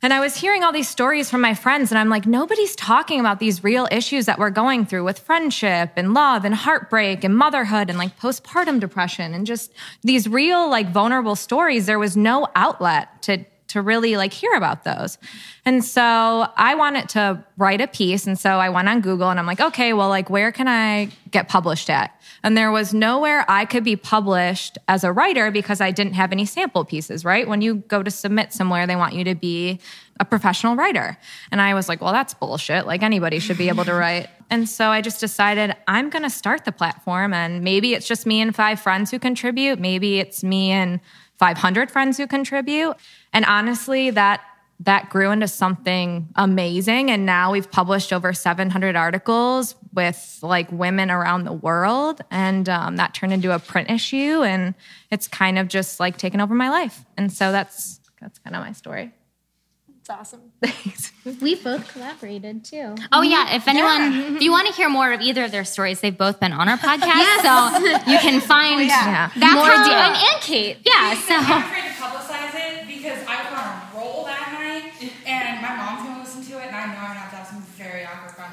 And 0.04 0.14
I 0.14 0.20
was 0.20 0.36
hearing 0.36 0.64
all 0.64 0.72
these 0.72 0.88
stories 0.88 1.28
from 1.28 1.42
my 1.42 1.56
friends, 1.56 1.92
and 1.92 1.98
I'm 1.98 2.10
like, 2.10 2.28
nobody's 2.28 2.76
talking 2.76 3.20
about 3.20 3.40
these 3.40 3.64
real 3.64 3.88
issues 3.92 4.28
that 4.28 4.38
we're 4.38 4.52
going 4.52 4.86
through 4.86 5.04
with 5.04 5.18
friendship 5.18 5.94
and 5.96 6.14
love 6.14 6.46
and 6.46 6.54
heartbreak 6.54 7.24
and 7.24 7.36
motherhood 7.36 7.90
and 7.90 7.98
like 7.98 8.20
postpartum 8.20 8.80
depression 8.80 9.34
and 9.34 9.48
just 9.48 9.74
these 10.04 10.30
real, 10.30 10.70
like, 10.70 10.92
vulnerable 10.92 11.36
stories. 11.36 11.88
There 11.88 11.98
was 11.98 12.16
no 12.16 12.48
outlet 12.56 13.24
to 13.24 13.44
to 13.68 13.82
really 13.82 14.18
like 14.18 14.34
hear 14.34 14.54
about 14.54 14.84
those. 14.84 15.18
And 15.66 15.84
so 15.84 16.48
I 16.56 16.76
wanted 16.76 17.10
to 17.10 17.44
write 17.58 17.82
a 17.82 17.88
piece. 17.88 18.26
And 18.26 18.40
so 18.40 18.52
I 18.52 18.70
went 18.70 18.88
on 18.88 19.02
Google 19.02 19.30
and 19.30 19.40
I'm 19.40 19.46
like, 19.46 19.60
okay, 19.60 19.94
well, 19.94 20.10
like, 20.10 20.30
where 20.30 20.52
can 20.52 20.68
I 20.68 21.10
get 21.32 21.50
published 21.50 21.90
at? 21.90 22.20
And 22.44 22.56
there 22.56 22.72
was 22.72 22.94
nowhere 22.94 23.44
I 23.50 23.66
could 23.66 23.84
be 23.84 23.96
published 23.96 24.78
as 24.88 25.04
a 25.04 25.12
writer 25.12 25.52
because 25.52 25.82
I 25.82 25.92
didn't 25.92 26.14
have 26.14 26.32
any 26.32 26.46
sample 26.46 26.86
pieces, 26.86 27.26
right? 27.26 27.48
When 27.48 27.62
you 27.62 27.76
go 27.76 28.04
to 28.04 28.12
submit 28.12 28.54
somewhere, 28.54 28.88
they 28.88 28.96
want 28.96 29.14
you 29.14 29.26
to 29.26 29.36
be 29.36 29.80
a 30.20 30.26
professional 30.26 30.76
writer. 30.76 31.18
And 31.52 31.62
I 31.62 31.74
was 31.74 31.90
like, 31.90 32.02
well, 32.02 32.14
that's 32.14 32.34
bullshit. 32.34 32.88
Like 32.88 33.04
anybody 33.04 33.40
should 33.40 33.58
be 33.58 33.68
able 33.68 33.86
to 33.86 33.94
write. 33.94 34.30
And 34.50 34.70
so 34.70 34.92
I 34.92 35.02
just 35.02 35.20
decided 35.20 35.76
I'm 35.90 36.10
going 36.10 36.24
to 36.24 36.30
start 36.30 36.64
the 36.64 36.72
platform. 36.72 37.34
And 37.34 37.66
maybe 37.66 37.94
it's 37.94 38.08
just 38.08 38.26
me 38.26 38.40
and 38.40 38.56
five 38.56 38.80
friends 38.80 39.12
who 39.12 39.20
contribute. 39.20 39.78
Maybe 39.78 40.22
it's 40.22 40.42
me 40.42 40.72
and 40.72 41.02
500 41.38 41.92
friends 41.92 42.18
who 42.18 42.28
contribute. 42.28 42.96
And 43.34 43.46
honestly, 43.46 44.10
that 44.12 44.42
that 44.82 45.10
grew 45.10 45.32
into 45.32 45.48
something 45.48 46.28
amazing. 46.36 47.10
And 47.10 47.26
now 47.26 47.52
we've 47.52 47.70
published 47.70 48.14
over 48.14 48.32
700 48.32 48.96
articles 48.96 49.74
with 49.92 50.38
like 50.44 50.72
women 50.72 51.10
around 51.10 51.46
the 51.46 51.54
world. 51.54 52.22
And 52.30 52.70
um, 52.70 52.98
that 52.98 53.16
turned 53.16 53.34
into 53.34 53.56
a 53.56 53.60
print 53.60 53.90
issue. 53.90 54.44
And 54.44 54.76
it's 55.10 55.28
kind 55.28 55.58
of 55.58 55.68
just 55.68 56.00
like 56.00 56.18
taken 56.18 56.40
over 56.42 56.54
my 56.54 56.70
life. 56.70 57.06
And 57.18 57.34
so 57.34 57.52
that's 57.52 58.00
that's 58.22 58.38
kind 58.40 58.56
of 58.56 58.62
my 58.62 58.72
story. 58.72 59.14
It's 60.08 60.10
awesome. 60.10 60.54
Thanks. 60.64 61.12
We 61.42 61.56
both 61.56 61.92
collaborated 61.92 62.64
too. 62.64 62.96
Oh 63.12 63.24
yeah, 63.24 63.56
if 63.56 63.68
anyone 63.68 64.36
if 64.38 64.42
you 64.42 64.52
want 64.52 64.70
to 64.70 64.74
hear 64.74 64.88
more 64.88 65.12
of 65.12 65.20
either 65.20 65.44
of 65.44 65.52
their 65.52 65.66
stories, 65.66 66.00
they've 66.00 66.18
both 66.18 66.40
been 66.40 66.54
on 66.54 66.70
our 66.70 66.78
podcast, 66.78 67.44
so 67.44 68.10
you 68.10 68.18
can 68.20 68.40
find 68.54 68.88
yeah. 68.88 69.30
that's 69.36 69.54
More 69.54 69.66
how 69.66 69.84
and, 69.84 70.16
and 70.16 70.42
Kate. 70.42 70.78
Yeah, 70.86 71.14
so 71.28 71.36
afraid 71.38 71.92
to 71.92 72.00
publicize 72.00 72.56
it 72.56 72.88
because 72.88 73.20
I 73.28 73.44
was 73.44 73.52
on 73.52 73.68
a 73.68 74.00
roll 74.00 74.24
that 74.24 74.48
night, 74.56 75.12
and 75.26 75.62
my 75.62 75.76
mom's 75.76 76.08
gonna 76.08 76.20
listen 76.24 76.42
to 76.42 76.64
it, 76.64 76.68
and 76.68 76.76
I 76.78 76.86
know 76.86 77.00
I'm 77.00 77.08
gonna 77.08 77.20
have 77.20 77.32
to 77.32 77.36
have 77.36 77.48
some 77.48 77.64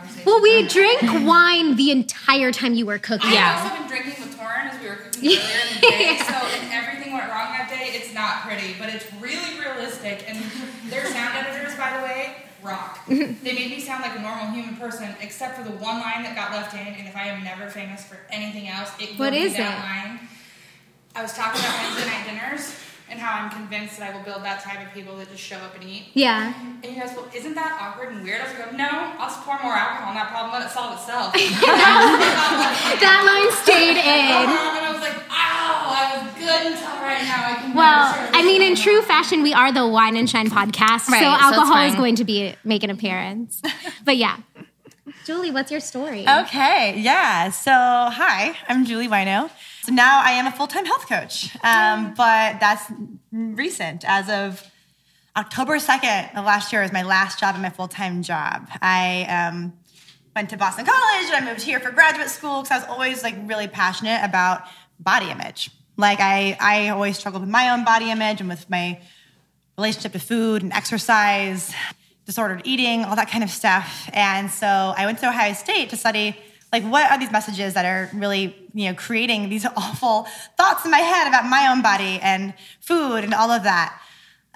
very 0.02 0.08
awkward 0.10 0.24
conversations. 0.24 0.26
Well, 0.26 0.42
we 0.42 0.68
drank 0.68 1.26
wine 1.26 1.76
the 1.76 1.90
entire 1.90 2.52
time 2.52 2.74
you 2.74 2.86
were 2.86 2.98
cooking. 2.98 3.30
Yeah, 3.32 3.56
I've 3.56 3.72
also 3.72 3.78
been 3.80 3.88
drinking 3.88 4.22
with 4.24 4.38
Torrin 4.38 4.70
as 4.72 4.80
we 4.80 4.88
were 4.88 4.96
cooking 4.96 5.28
earlier 5.28 5.40
in 5.40 5.74
the 5.74 5.80
day, 5.88 6.18
so 6.26 6.34
if 6.46 6.72
everything 6.72 7.12
went 7.12 7.28
wrong 7.30 7.52
that 7.52 7.68
day, 7.70 7.90
it's 7.96 8.12
not 8.14 8.42
pretty, 8.42 8.74
but 8.78 8.88
it's 8.88 9.06
really 9.20 9.58
realistic. 9.60 10.24
And 10.28 10.38
their 10.90 11.06
sound 11.06 11.36
editors, 11.36 11.76
by 11.76 11.96
the 11.96 12.02
way, 12.04 12.36
rock. 12.62 13.04
they 13.08 13.52
made 13.54 13.70
me 13.70 13.80
sound 13.80 14.02
like 14.02 14.18
a 14.18 14.22
normal 14.22 14.46
human 14.52 14.76
person, 14.76 15.14
except 15.20 15.56
for 15.58 15.64
the 15.64 15.76
one 15.76 16.00
line 16.00 16.22
that 16.24 16.34
got 16.34 16.52
left 16.52 16.74
in. 16.74 16.86
And 16.94 17.06
if 17.08 17.16
I 17.16 17.26
am 17.28 17.44
never 17.44 17.68
famous 17.68 18.04
for 18.04 18.18
anything 18.30 18.68
else, 18.68 18.90
it 19.00 19.10
will 19.18 19.26
What 19.26 19.32
be 19.32 19.48
that 19.48 19.58
it? 19.58 19.60
line. 19.60 20.28
I 21.16 21.22
was 21.22 21.32
talking 21.34 21.60
about 21.60 21.78
Wednesday 21.82 22.10
night 22.10 22.26
dinners 22.26 22.74
and 23.10 23.20
how 23.20 23.42
I'm 23.42 23.50
convinced 23.50 23.98
that 23.98 24.12
I 24.12 24.16
will 24.16 24.24
build 24.24 24.42
that 24.44 24.62
type 24.62 24.80
of 24.86 24.92
people 24.94 25.16
that 25.16 25.30
just 25.30 25.42
show 25.42 25.56
up 25.58 25.74
and 25.74 25.84
eat. 25.84 26.04
Yeah. 26.14 26.54
And 26.82 26.84
you 26.84 27.00
guys, 27.00 27.12
well, 27.14 27.28
isn't 27.34 27.54
that 27.54 27.78
awkward 27.80 28.12
and 28.14 28.22
weird? 28.24 28.40
I 28.40 28.44
was 28.48 28.58
like, 28.58 28.72
no, 28.72 28.88
I'll 28.88 29.28
just 29.28 29.42
pour 29.42 29.60
more 29.62 29.72
alcohol 29.74 30.08
on 30.08 30.14
that 30.14 30.30
problem, 30.30 30.52
let 30.52 30.66
it 30.66 30.72
solve 30.72 30.94
itself. 30.98 31.34
That 33.00 33.20
line 33.26 33.52
stayed 33.62 33.90
in. 33.98 34.46
And 34.48 34.86
I 34.86 34.92
was 34.92 35.00
like, 35.00 35.16
ow, 35.30 35.92
I 35.92 36.22
was 36.24 36.34
good 36.34 36.72
until 36.72 36.88
right 37.02 37.22
now. 37.22 37.50
I 37.50 37.54
can 37.60 37.74
Well, 37.74 38.30
I 38.32 38.42
mean, 38.42 38.62
in 38.62 38.74
true 38.76 39.02
fashion, 39.02 39.42
we 39.42 39.52
are 39.52 39.72
the 39.72 39.86
Wine 39.86 40.16
and 40.16 40.28
Shine 40.28 40.48
podcast, 40.48 41.08
Right, 41.08 41.20
so 41.20 41.24
so 41.24 41.26
alcohol 41.26 41.82
is 41.86 41.94
going 41.94 42.16
to 42.16 42.24
be 42.24 42.54
make 42.64 42.82
an 42.82 42.90
appearance. 42.90 43.60
But 44.04 44.16
yeah, 44.16 44.38
Julie, 45.26 45.50
what's 45.50 45.70
your 45.70 45.80
story? 45.80 46.26
Okay, 46.28 46.98
yeah. 47.00 47.50
So, 47.50 47.70
hi, 47.72 48.56
I'm 48.68 48.84
Julie 48.84 49.08
Wino. 49.08 49.50
So 49.84 49.92
now 49.92 50.22
I 50.24 50.30
am 50.30 50.46
a 50.46 50.50
full 50.50 50.66
time 50.66 50.86
health 50.86 51.06
coach, 51.06 51.54
um, 51.62 52.14
but 52.14 52.58
that's 52.58 52.90
recent. 53.30 54.02
As 54.06 54.30
of 54.30 54.66
October 55.36 55.76
2nd 55.76 56.34
of 56.34 56.46
last 56.46 56.72
year 56.72 56.80
was 56.80 56.90
my 56.90 57.02
last 57.02 57.38
job 57.38 57.54
and 57.54 57.62
my 57.62 57.68
full 57.68 57.88
time 57.88 58.22
job. 58.22 58.66
I 58.80 59.26
um, 59.28 59.74
went 60.34 60.48
to 60.50 60.56
Boston 60.56 60.86
College 60.86 61.26
and 61.26 61.34
I 61.34 61.50
moved 61.50 61.60
here 61.60 61.80
for 61.80 61.90
graduate 61.90 62.30
school 62.30 62.62
because 62.62 62.70
I 62.70 62.78
was 62.78 62.88
always 62.88 63.22
like 63.22 63.34
really 63.44 63.68
passionate 63.68 64.24
about 64.24 64.62
body 65.00 65.30
image. 65.30 65.70
Like 65.98 66.18
I, 66.18 66.56
I 66.58 66.88
always 66.88 67.18
struggled 67.18 67.42
with 67.42 67.50
my 67.50 67.68
own 67.68 67.84
body 67.84 68.10
image 68.10 68.40
and 68.40 68.48
with 68.48 68.70
my 68.70 69.02
relationship 69.76 70.12
to 70.12 70.18
food 70.18 70.62
and 70.62 70.72
exercise, 70.72 71.74
disordered 72.24 72.62
eating, 72.64 73.04
all 73.04 73.16
that 73.16 73.28
kind 73.28 73.44
of 73.44 73.50
stuff. 73.50 74.08
And 74.14 74.50
so 74.50 74.66
I 74.66 75.04
went 75.04 75.18
to 75.18 75.28
Ohio 75.28 75.52
State 75.52 75.90
to 75.90 75.98
study 75.98 76.38
like 76.72 76.84
what 76.84 77.10
are 77.10 77.18
these 77.18 77.30
messages 77.30 77.74
that 77.74 77.84
are 77.84 78.08
really, 78.16 78.63
you 78.74 78.88
know, 78.88 78.94
creating 78.94 79.48
these 79.48 79.64
awful 79.76 80.26
thoughts 80.56 80.84
in 80.84 80.90
my 80.90 80.98
head 80.98 81.28
about 81.28 81.46
my 81.48 81.68
own 81.70 81.82
body 81.82 82.18
and 82.20 82.52
food 82.80 83.24
and 83.24 83.32
all 83.32 83.50
of 83.50 83.62
that. 83.62 84.00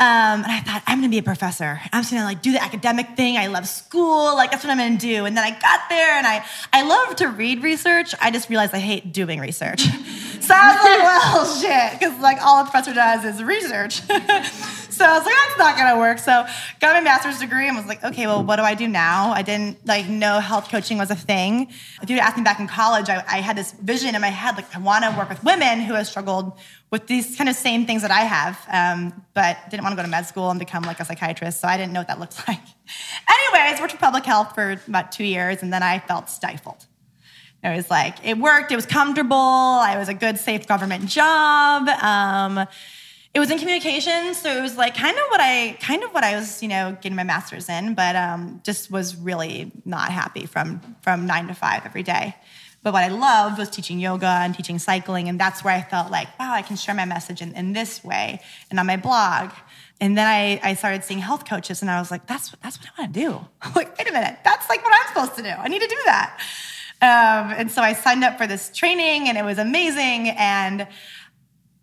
Um, 0.00 0.44
and 0.44 0.46
I 0.46 0.60
thought, 0.60 0.82
I'm 0.86 0.98
gonna 0.98 1.08
be 1.08 1.18
a 1.18 1.24
professor. 1.24 1.80
I'm 1.92 2.02
just 2.02 2.12
gonna 2.12 2.24
like 2.24 2.40
do 2.40 2.52
the 2.52 2.62
academic 2.62 3.16
thing. 3.16 3.36
I 3.36 3.48
love 3.48 3.66
school, 3.66 4.36
like 4.36 4.52
that's 4.52 4.62
what 4.62 4.70
I'm 4.70 4.78
gonna 4.78 4.96
do. 4.96 5.24
And 5.24 5.36
then 5.36 5.44
I 5.44 5.50
got 5.50 5.88
there 5.88 6.12
and 6.12 6.24
I, 6.24 6.44
I 6.72 6.82
love 6.82 7.16
to 7.16 7.28
read 7.28 7.64
research. 7.64 8.14
I 8.20 8.30
just 8.30 8.48
realized 8.48 8.74
I 8.74 8.78
hate 8.78 9.12
doing 9.12 9.40
research. 9.40 9.82
so 10.42 10.54
I 10.56 10.74
was 10.74 10.84
like, 10.84 11.02
well, 11.02 11.60
shit, 11.60 11.98
because 11.98 12.20
like 12.20 12.38
all 12.42 12.60
a 12.60 12.64
professor 12.64 12.94
does 12.94 13.24
is 13.24 13.42
research. 13.42 14.00
so 14.02 15.04
I 15.04 15.18
was 15.18 15.24
like, 15.24 15.34
that's 15.34 15.58
not 15.58 15.76
gonna 15.76 15.98
work. 15.98 16.18
So 16.18 16.46
got 16.80 16.94
my 16.94 17.00
master's 17.00 17.38
degree 17.38 17.68
and 17.68 17.76
was 17.76 17.86
like, 17.86 18.02
okay, 18.04 18.26
well, 18.26 18.42
what 18.44 18.56
do 18.56 18.62
I 18.62 18.74
do 18.74 18.88
now? 18.88 19.30
I 19.32 19.42
didn't 19.42 19.84
like 19.86 20.08
know 20.08 20.40
health 20.40 20.68
coaching 20.70 20.98
was 20.98 21.10
a 21.10 21.16
thing. 21.16 21.68
If 22.02 22.10
you 22.10 22.16
had 22.16 22.26
asked 22.26 22.36
me 22.36 22.44
back 22.44 22.60
in 22.60 22.66
college, 22.66 23.08
I, 23.08 23.24
I 23.28 23.40
had 23.40 23.56
this 23.56 23.72
vision 23.72 24.14
in 24.14 24.20
my 24.20 24.28
head, 24.28 24.56
like 24.56 24.74
I 24.74 24.78
wanna 24.78 25.14
work 25.16 25.28
with 25.28 25.42
women 25.44 25.80
who 25.80 25.94
have 25.94 26.06
struggled 26.06 26.58
with 26.90 27.06
these 27.06 27.36
kind 27.36 27.48
of 27.48 27.56
same 27.56 27.86
things 27.86 28.02
that 28.02 28.10
I 28.10 28.20
have, 28.20 28.58
um, 28.72 29.24
but 29.34 29.58
didn't 29.70 29.82
want 29.82 29.92
to 29.92 29.96
go 29.96 30.02
to 30.02 30.08
med 30.08 30.26
school 30.26 30.50
and 30.50 30.58
become 30.58 30.84
like 30.84 31.00
a 31.00 31.04
psychiatrist, 31.04 31.60
so 31.60 31.68
I 31.68 31.76
didn't 31.76 31.92
know 31.92 32.00
what 32.00 32.08
that 32.08 32.18
looked 32.18 32.38
like. 32.48 32.60
Anyways, 33.28 33.80
worked 33.80 33.92
for 33.92 33.98
public 33.98 34.24
health 34.24 34.54
for 34.54 34.80
about 34.88 35.12
two 35.12 35.24
years, 35.24 35.62
and 35.62 35.72
then 35.72 35.82
I 35.82 35.98
felt 35.98 36.30
stifled. 36.30 36.87
It 37.62 37.74
was 37.74 37.90
like 37.90 38.24
it 38.24 38.38
worked, 38.38 38.70
it 38.70 38.76
was 38.76 38.86
comfortable, 38.86 39.36
I 39.36 39.96
was 39.98 40.08
a 40.08 40.14
good, 40.14 40.38
safe 40.38 40.66
government 40.66 41.06
job. 41.06 41.88
Um, 41.88 42.66
it 43.34 43.40
was 43.40 43.50
in 43.50 43.58
communications, 43.58 44.38
so 44.38 44.56
it 44.56 44.62
was 44.62 44.76
like 44.76 44.96
kind 44.96 45.16
of 45.16 45.24
what 45.28 45.40
I 45.40 45.76
kind 45.80 46.02
of 46.02 46.10
what 46.14 46.24
I 46.24 46.34
was, 46.36 46.62
you 46.62 46.68
know, 46.68 46.96
getting 47.00 47.16
my 47.16 47.24
master's 47.24 47.68
in, 47.68 47.94
but 47.94 48.16
um, 48.16 48.60
just 48.64 48.90
was 48.90 49.16
really 49.16 49.70
not 49.84 50.10
happy 50.10 50.46
from 50.46 50.80
from 51.02 51.26
nine 51.26 51.48
to 51.48 51.54
five 51.54 51.84
every 51.84 52.02
day. 52.02 52.34
But 52.82 52.92
what 52.92 53.02
I 53.02 53.08
loved 53.08 53.58
was 53.58 53.68
teaching 53.68 53.98
yoga 53.98 54.26
and 54.26 54.54
teaching 54.54 54.78
cycling, 54.78 55.28
and 55.28 55.38
that's 55.38 55.64
where 55.64 55.74
I 55.74 55.82
felt 55.82 56.10
like, 56.10 56.28
wow, 56.38 56.52
I 56.52 56.62
can 56.62 56.76
share 56.76 56.94
my 56.94 57.04
message 57.04 57.42
in, 57.42 57.54
in 57.54 57.72
this 57.72 58.04
way 58.04 58.40
and 58.70 58.78
on 58.78 58.86
my 58.86 58.96
blog. 58.96 59.50
And 60.00 60.16
then 60.16 60.26
I, 60.26 60.60
I 60.62 60.74
started 60.74 61.02
seeing 61.02 61.18
health 61.18 61.44
coaches, 61.44 61.82
and 61.82 61.90
I 61.90 61.98
was 61.98 62.10
like, 62.10 62.26
that's 62.26 62.54
that's 62.62 62.78
what 62.78 62.88
I 62.96 63.02
want 63.02 63.14
to 63.14 63.20
do. 63.20 63.46
I'm 63.62 63.72
like, 63.76 63.98
wait 63.98 64.08
a 64.08 64.12
minute, 64.12 64.38
that's 64.44 64.68
like 64.70 64.82
what 64.84 64.94
I'm 64.94 65.08
supposed 65.08 65.36
to 65.36 65.42
do. 65.42 65.50
I 65.50 65.68
need 65.68 65.82
to 65.82 65.88
do 65.88 65.98
that. 66.06 66.40
Um, 67.00 67.52
and 67.52 67.70
so 67.70 67.80
I 67.80 67.92
signed 67.92 68.24
up 68.24 68.38
for 68.38 68.46
this 68.46 68.70
training, 68.70 69.28
and 69.28 69.38
it 69.38 69.44
was 69.44 69.58
amazing. 69.58 70.30
And 70.30 70.88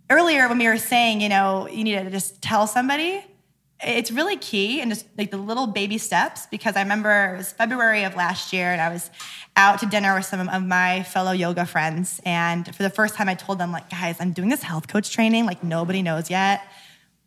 earlier 0.09 0.47
when 0.47 0.57
we 0.57 0.67
were 0.67 0.77
saying, 0.77 1.21
you 1.21 1.29
know, 1.29 1.67
you 1.69 1.83
need 1.83 1.95
to 1.95 2.09
just 2.09 2.41
tell 2.41 2.67
somebody, 2.67 3.23
it's 3.81 4.11
really 4.11 4.37
key 4.37 4.81
and 4.81 4.91
just 4.91 5.05
like 5.17 5.31
the 5.31 5.37
little 5.37 5.67
baby 5.67 5.97
steps 5.97 6.47
because 6.47 6.75
I 6.75 6.81
remember 6.81 7.33
it 7.33 7.37
was 7.37 7.51
February 7.51 8.03
of 8.03 8.15
last 8.15 8.53
year 8.53 8.71
and 8.71 8.81
I 8.81 8.89
was 8.89 9.09
out 9.57 9.79
to 9.79 9.85
dinner 9.85 10.15
with 10.15 10.25
some 10.25 10.47
of 10.47 10.63
my 10.63 11.03
fellow 11.03 11.31
yoga 11.31 11.65
friends. 11.65 12.21
And 12.25 12.73
for 12.73 12.83
the 12.83 12.89
first 12.89 13.15
time, 13.15 13.29
I 13.29 13.35
told 13.35 13.57
them, 13.57 13.71
like, 13.71 13.89
guys, 13.89 14.17
I'm 14.19 14.31
doing 14.31 14.49
this 14.49 14.63
health 14.63 14.87
coach 14.87 15.11
training, 15.11 15.45
like, 15.45 15.63
nobody 15.63 16.01
knows 16.01 16.29
yet, 16.29 16.61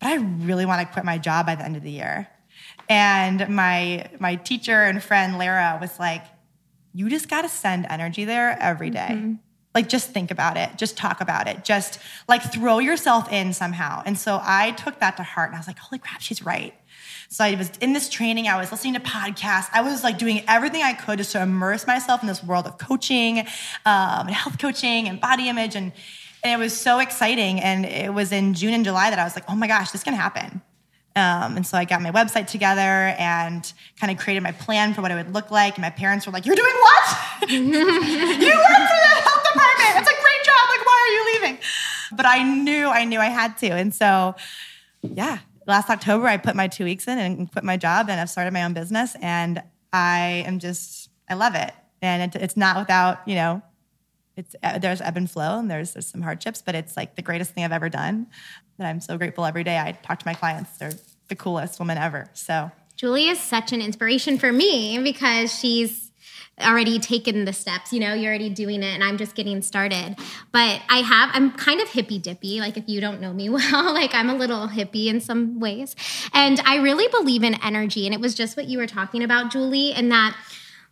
but 0.00 0.08
I 0.08 0.16
really 0.16 0.66
want 0.66 0.86
to 0.86 0.92
quit 0.92 1.04
my 1.04 1.18
job 1.18 1.46
by 1.46 1.54
the 1.54 1.64
end 1.64 1.76
of 1.76 1.82
the 1.82 1.90
year. 1.90 2.28
And 2.88 3.48
my, 3.48 4.08
my 4.18 4.36
teacher 4.36 4.82
and 4.82 5.02
friend, 5.02 5.38
Lara, 5.38 5.78
was 5.80 5.98
like, 5.98 6.22
you 6.92 7.08
just 7.08 7.28
got 7.28 7.42
to 7.42 7.48
send 7.48 7.86
energy 7.88 8.24
there 8.24 8.56
every 8.60 8.90
day. 8.90 9.08
Mm-hmm. 9.10 9.34
Like, 9.74 9.88
just 9.88 10.10
think 10.10 10.30
about 10.30 10.56
it, 10.56 10.76
just 10.76 10.96
talk 10.96 11.20
about 11.20 11.46
it, 11.46 11.62
just 11.62 12.00
like 12.26 12.52
throw 12.52 12.78
yourself 12.78 13.30
in 13.30 13.52
somehow. 13.52 14.02
And 14.04 14.18
so 14.18 14.40
I 14.42 14.72
took 14.72 14.98
that 15.00 15.16
to 15.18 15.22
heart 15.22 15.50
and 15.50 15.56
I 15.56 15.60
was 15.60 15.66
like, 15.66 15.78
holy 15.78 15.98
crap, 15.98 16.20
she's 16.20 16.44
right. 16.44 16.74
So 17.28 17.44
I 17.44 17.54
was 17.54 17.70
in 17.80 17.92
this 17.92 18.08
training, 18.08 18.48
I 18.48 18.58
was 18.58 18.72
listening 18.72 18.94
to 18.94 19.00
podcasts, 19.00 19.68
I 19.72 19.82
was 19.82 20.02
like 20.02 20.18
doing 20.18 20.42
everything 20.48 20.82
I 20.82 20.94
could 20.94 21.18
just 21.18 21.32
to 21.32 21.42
immerse 21.42 21.86
myself 21.86 22.22
in 22.22 22.26
this 22.26 22.42
world 22.42 22.66
of 22.66 22.78
coaching 22.78 23.40
um, 23.40 24.26
and 24.26 24.30
health 24.30 24.58
coaching 24.58 25.08
and 25.08 25.20
body 25.20 25.48
image. 25.48 25.76
And, 25.76 25.92
and 26.42 26.60
it 26.60 26.62
was 26.62 26.76
so 26.76 26.98
exciting. 26.98 27.60
And 27.60 27.84
it 27.84 28.12
was 28.12 28.32
in 28.32 28.54
June 28.54 28.72
and 28.72 28.84
July 28.84 29.10
that 29.10 29.18
I 29.18 29.24
was 29.24 29.36
like, 29.36 29.44
oh 29.48 29.54
my 29.54 29.66
gosh, 29.66 29.90
this 29.90 30.02
can 30.02 30.14
happen. 30.14 30.62
Um, 31.18 31.56
and 31.56 31.66
so 31.66 31.76
I 31.76 31.84
got 31.84 32.00
my 32.00 32.12
website 32.12 32.46
together 32.46 32.80
and 33.18 33.70
kind 33.98 34.12
of 34.12 34.18
created 34.18 34.42
my 34.42 34.52
plan 34.52 34.94
for 34.94 35.02
what 35.02 35.10
it 35.10 35.16
would 35.16 35.34
look 35.34 35.50
like. 35.50 35.74
And 35.74 35.82
my 35.82 35.90
parents 35.90 36.26
were 36.26 36.32
like, 36.32 36.46
You're 36.46 36.54
doing 36.54 36.74
what? 36.80 37.50
you 37.50 37.70
work 37.70 37.74
for 37.74 38.98
the 38.98 39.14
health 39.26 39.44
department. 39.52 39.92
It's 39.96 40.10
a 40.10 40.20
great 40.22 40.44
job. 40.44 40.64
Like, 40.68 40.86
why 40.86 40.98
are 41.02 41.12
you 41.12 41.32
leaving? 41.34 41.58
But 42.12 42.26
I 42.26 42.42
knew, 42.42 42.86
I 42.86 43.04
knew 43.04 43.18
I 43.18 43.26
had 43.26 43.58
to. 43.58 43.70
And 43.70 43.92
so, 43.92 44.36
yeah, 45.02 45.38
last 45.66 45.90
October, 45.90 46.28
I 46.28 46.36
put 46.36 46.54
my 46.54 46.68
two 46.68 46.84
weeks 46.84 47.08
in 47.08 47.18
and 47.18 47.50
quit 47.50 47.64
my 47.64 47.76
job 47.76 48.08
and 48.08 48.20
I've 48.20 48.30
started 48.30 48.52
my 48.52 48.62
own 48.62 48.72
business. 48.72 49.16
And 49.20 49.62
I 49.92 50.44
am 50.46 50.60
just, 50.60 51.10
I 51.28 51.34
love 51.34 51.56
it. 51.56 51.72
And 52.00 52.34
it, 52.34 52.40
it's 52.40 52.56
not 52.56 52.78
without, 52.78 53.26
you 53.26 53.34
know, 53.34 53.62
it's 54.36 54.54
uh, 54.62 54.78
there's 54.78 55.00
ebb 55.00 55.16
and 55.16 55.28
flow 55.28 55.58
and 55.58 55.68
there's 55.68 55.94
there's 55.94 56.06
some 56.06 56.22
hardships, 56.22 56.62
but 56.62 56.76
it's 56.76 56.96
like 56.96 57.16
the 57.16 57.22
greatest 57.22 57.50
thing 57.50 57.64
I've 57.64 57.72
ever 57.72 57.88
done. 57.88 58.28
That 58.78 58.86
I'm 58.86 59.00
so 59.00 59.18
grateful 59.18 59.44
every 59.44 59.64
day. 59.64 59.76
I 59.78 59.92
talk 59.92 60.18
to 60.20 60.26
my 60.26 60.34
clients; 60.34 60.76
they're 60.78 60.92
the 61.28 61.36
coolest 61.36 61.78
woman 61.78 61.98
ever. 61.98 62.28
So 62.34 62.70
Julie 62.96 63.28
is 63.28 63.38
such 63.38 63.72
an 63.72 63.80
inspiration 63.80 64.38
for 64.38 64.52
me 64.52 64.98
because 64.98 65.54
she's 65.54 66.08
already 66.60 66.98
taken 66.98 67.44
the 67.44 67.52
steps 67.52 67.92
you 67.92 68.00
know 68.00 68.14
you're 68.14 68.30
already 68.30 68.50
doing 68.50 68.82
it 68.82 68.92
and 68.92 69.04
i'm 69.04 69.16
just 69.16 69.36
getting 69.36 69.62
started. 69.62 70.16
But 70.50 70.82
i 70.88 70.98
have 70.98 71.30
i'm 71.32 71.52
kind 71.52 71.80
of 71.80 71.88
hippy 71.88 72.18
dippy 72.18 72.60
like 72.60 72.76
if 72.76 72.88
you 72.88 73.00
don't 73.00 73.20
know 73.20 73.32
me 73.32 73.48
well 73.48 73.94
like 73.94 74.14
i'm 74.14 74.28
a 74.28 74.34
little 74.34 74.68
hippie 74.68 75.06
in 75.06 75.20
some 75.20 75.60
ways. 75.60 75.94
And 76.32 76.60
i 76.64 76.76
really 76.76 77.06
believe 77.08 77.44
in 77.44 77.54
energy. 77.62 78.06
And 78.06 78.14
it 78.14 78.20
was 78.20 78.34
just 78.34 78.56
what 78.56 78.66
you 78.66 78.78
were 78.78 78.86
talking 78.86 79.22
about 79.22 79.52
julie 79.52 79.92
and 79.92 80.10
that 80.10 80.36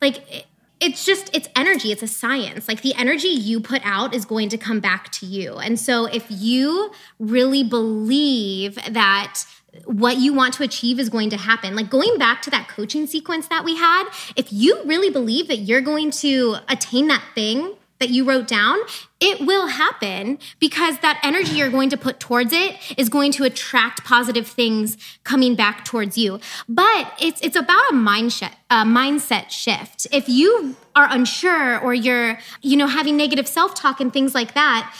like 0.00 0.46
it's 0.80 1.06
just 1.06 1.34
it's 1.34 1.48
energy 1.56 1.92
it's 1.92 2.02
a 2.02 2.08
science. 2.08 2.68
Like 2.68 2.82
the 2.82 2.94
energy 2.94 3.28
you 3.28 3.60
put 3.60 3.82
out 3.84 4.14
is 4.14 4.24
going 4.24 4.48
to 4.50 4.58
come 4.58 4.80
back 4.80 5.10
to 5.12 5.26
you. 5.26 5.56
And 5.56 5.78
so 5.78 6.06
if 6.06 6.26
you 6.28 6.92
really 7.18 7.62
believe 7.62 8.76
that 8.90 9.44
what 9.84 10.16
you 10.18 10.32
want 10.32 10.54
to 10.54 10.62
achieve 10.62 10.98
is 10.98 11.10
going 11.10 11.28
to 11.28 11.36
happen 11.36 11.76
like 11.76 11.90
going 11.90 12.16
back 12.16 12.40
to 12.40 12.48
that 12.48 12.66
coaching 12.66 13.06
sequence 13.06 13.48
that 13.48 13.62
we 13.62 13.76
had 13.76 14.08
if 14.34 14.50
you 14.50 14.82
really 14.84 15.10
believe 15.10 15.48
that 15.48 15.58
you're 15.58 15.82
going 15.82 16.10
to 16.10 16.56
attain 16.68 17.08
that 17.08 17.22
thing 17.34 17.74
that 17.98 18.10
you 18.10 18.24
wrote 18.24 18.46
down, 18.46 18.78
it 19.20 19.40
will 19.40 19.68
happen 19.68 20.38
because 20.60 20.98
that 20.98 21.18
energy 21.22 21.56
you're 21.56 21.70
going 21.70 21.88
to 21.90 21.96
put 21.96 22.20
towards 22.20 22.52
it 22.52 22.76
is 22.98 23.08
going 23.08 23.32
to 23.32 23.44
attract 23.44 24.04
positive 24.04 24.46
things 24.46 24.96
coming 25.24 25.54
back 25.54 25.84
towards 25.84 26.18
you. 26.18 26.38
But 26.68 27.12
it's 27.20 27.40
it's 27.40 27.56
about 27.56 27.82
a 27.90 27.94
mindset 27.94 28.52
a 28.70 28.84
mindset 28.84 29.50
shift. 29.50 30.06
If 30.12 30.28
you 30.28 30.76
are 30.94 31.06
unsure 31.10 31.78
or 31.80 31.94
you're 31.94 32.38
you 32.62 32.76
know 32.76 32.86
having 32.86 33.16
negative 33.16 33.48
self-talk 33.48 34.00
and 34.00 34.12
things 34.12 34.34
like 34.34 34.54
that, 34.54 34.94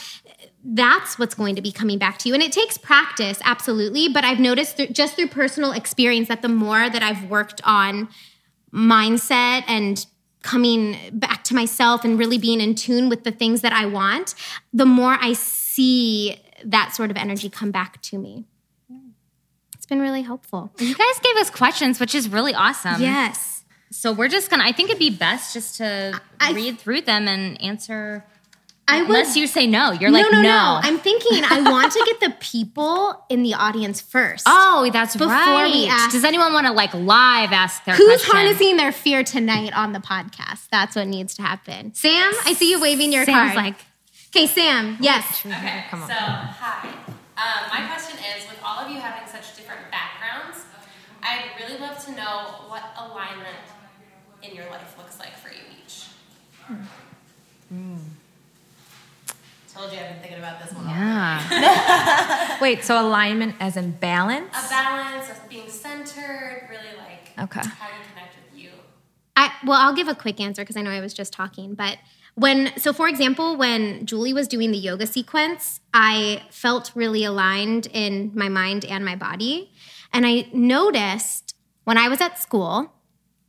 that's 0.63 1.17
what's 1.17 1.35
going 1.35 1.55
to 1.55 1.61
be 1.61 1.71
coming 1.71 1.97
back 1.97 2.17
to 2.19 2.29
you. 2.29 2.33
And 2.33 2.43
it 2.43 2.51
takes 2.51 2.77
practice, 2.77 3.39
absolutely. 3.43 4.09
But 4.09 4.25
I've 4.25 4.39
noticed 4.39 4.81
just 4.91 5.15
through 5.15 5.27
personal 5.27 5.71
experience 5.71 6.27
that 6.27 6.41
the 6.41 6.49
more 6.49 6.89
that 6.89 7.03
I've 7.03 7.29
worked 7.29 7.61
on 7.63 8.09
mindset 8.73 9.63
and 9.67 10.05
coming 10.43 10.97
back 11.11 11.43
to 11.45 11.55
myself 11.55 12.03
and 12.05 12.17
really 12.17 12.37
being 12.37 12.61
in 12.61 12.75
tune 12.75 13.09
with 13.09 13.23
the 13.23 13.31
things 13.31 13.61
that 13.61 13.73
I 13.73 13.85
want, 13.85 14.35
the 14.73 14.85
more 14.85 15.17
I 15.19 15.33
see 15.33 16.41
that 16.63 16.95
sort 16.95 17.11
of 17.11 17.17
energy 17.17 17.49
come 17.49 17.71
back 17.71 18.01
to 18.03 18.17
me. 18.17 18.45
It's 19.73 19.85
been 19.85 20.01
really 20.01 20.21
helpful. 20.21 20.71
You 20.79 20.95
guys 20.95 21.19
gave 21.21 21.35
us 21.37 21.49
questions, 21.49 21.99
which 21.99 22.15
is 22.15 22.29
really 22.29 22.53
awesome. 22.53 23.01
Yes. 23.01 23.63
So 23.91 24.11
we're 24.11 24.27
just 24.27 24.49
gonna, 24.49 24.63
I 24.65 24.71
think 24.71 24.89
it'd 24.89 24.99
be 24.99 25.09
best 25.09 25.53
just 25.53 25.77
to 25.77 26.19
I, 26.39 26.51
read 26.51 26.79
through 26.79 27.01
them 27.01 27.27
and 27.27 27.61
answer 27.61 28.25
I 28.89 29.01
would, 29.01 29.09
Unless 29.09 29.35
you 29.35 29.47
say 29.47 29.67
no, 29.67 29.91
you're 29.91 30.09
no, 30.09 30.19
like 30.19 30.31
no, 30.31 30.41
no, 30.41 30.43
no. 30.43 30.79
I'm 30.81 30.97
thinking 30.97 31.43
I 31.43 31.61
want 31.69 31.91
to 31.91 32.03
get 32.05 32.19
the 32.21 32.35
people 32.39 33.21
in 33.29 33.43
the 33.43 33.53
audience 33.53 33.99
first. 34.01 34.45
Oh, 34.79 34.89
that's 34.93 35.15
before 35.15 35.29
right. 35.33 35.71
We 35.73 35.87
ask, 35.87 36.11
Does 36.11 36.23
anyone 36.23 36.53
want 36.53 36.67
to 36.67 36.71
like 36.73 36.93
live 36.93 37.51
ask 37.51 37.83
their 37.85 37.95
who's 37.95 38.23
question? 38.23 38.31
harnessing 38.35 38.77
their 38.77 38.91
fear 38.91 39.23
tonight 39.23 39.73
on 39.75 39.91
the 39.93 39.99
podcast? 39.99 40.69
That's 40.71 40.95
what 40.95 41.07
needs 41.07 41.33
to 41.35 41.41
happen. 41.41 41.93
Sam, 41.95 42.31
I 42.45 42.53
see 42.53 42.69
you 42.71 42.79
waving 42.79 43.11
your 43.11 43.25
Sam's 43.25 43.53
card. 43.53 43.55
like, 43.65 43.75
okay, 44.29 44.47
Sam. 44.47 44.97
Yes. 45.01 45.45
Okay. 45.45 45.83
Come 45.89 46.03
on. 46.03 46.07
So 46.09 46.15
hi. 46.15 46.89
Um, 47.37 47.69
my 47.69 47.87
question 47.87 48.17
is: 48.37 48.47
With 48.47 48.59
all 48.63 48.79
of 48.79 48.89
you 48.91 48.99
having 48.99 49.27
such 49.27 49.55
different 49.57 49.81
backgrounds, 49.91 50.63
I'd 51.21 51.43
really 51.59 51.79
love 51.79 52.03
to 52.05 52.11
know 52.11 52.63
what 52.67 52.83
alignment 52.97 53.57
in 54.43 54.55
your 54.55 54.65
life 54.69 54.95
looks 54.97 55.19
like 55.19 55.35
for 55.37 55.49
you 55.49 55.61
each. 55.83 56.05
Hmm. 56.65 56.83
Told 59.77 59.93
you 59.93 59.99
I've 59.99 60.09
been 60.09 60.19
thinking 60.21 60.39
about 60.39 60.59
this 60.59 60.73
one. 60.73 60.89
Yeah. 60.89 62.57
Wait, 62.61 62.83
so 62.83 62.99
alignment 62.99 63.55
as 63.59 63.77
in 63.77 63.91
balance? 63.91 64.49
A 64.49 64.69
balance 64.69 65.29
of 65.29 65.47
being 65.47 65.69
centered, 65.69 66.67
really 66.67 66.97
like 66.97 67.29
okay. 67.39 67.61
how 67.61 67.87
you 67.87 68.03
connect 68.11 68.35
with 68.35 68.59
you. 68.59 68.71
I 69.35 69.51
well, 69.63 69.79
I'll 69.79 69.93
give 69.93 70.07
a 70.07 70.15
quick 70.15 70.39
answer 70.39 70.63
because 70.63 70.77
I 70.77 70.81
know 70.81 70.89
I 70.89 70.99
was 70.99 71.13
just 71.13 71.31
talking, 71.31 71.75
but 71.75 71.99
when 72.33 72.75
so 72.79 72.91
for 72.91 73.07
example, 73.07 73.55
when 73.55 74.03
Julie 74.07 74.33
was 74.33 74.47
doing 74.47 74.71
the 74.71 74.79
yoga 74.79 75.05
sequence, 75.05 75.79
I 75.93 76.41
felt 76.49 76.91
really 76.95 77.23
aligned 77.23 77.87
in 77.93 78.31
my 78.33 78.49
mind 78.49 78.83
and 78.83 79.05
my 79.05 79.15
body. 79.15 79.71
And 80.11 80.25
I 80.25 80.47
noticed 80.53 81.53
when 81.83 81.99
I 81.99 82.09
was 82.09 82.19
at 82.19 82.39
school, 82.39 82.93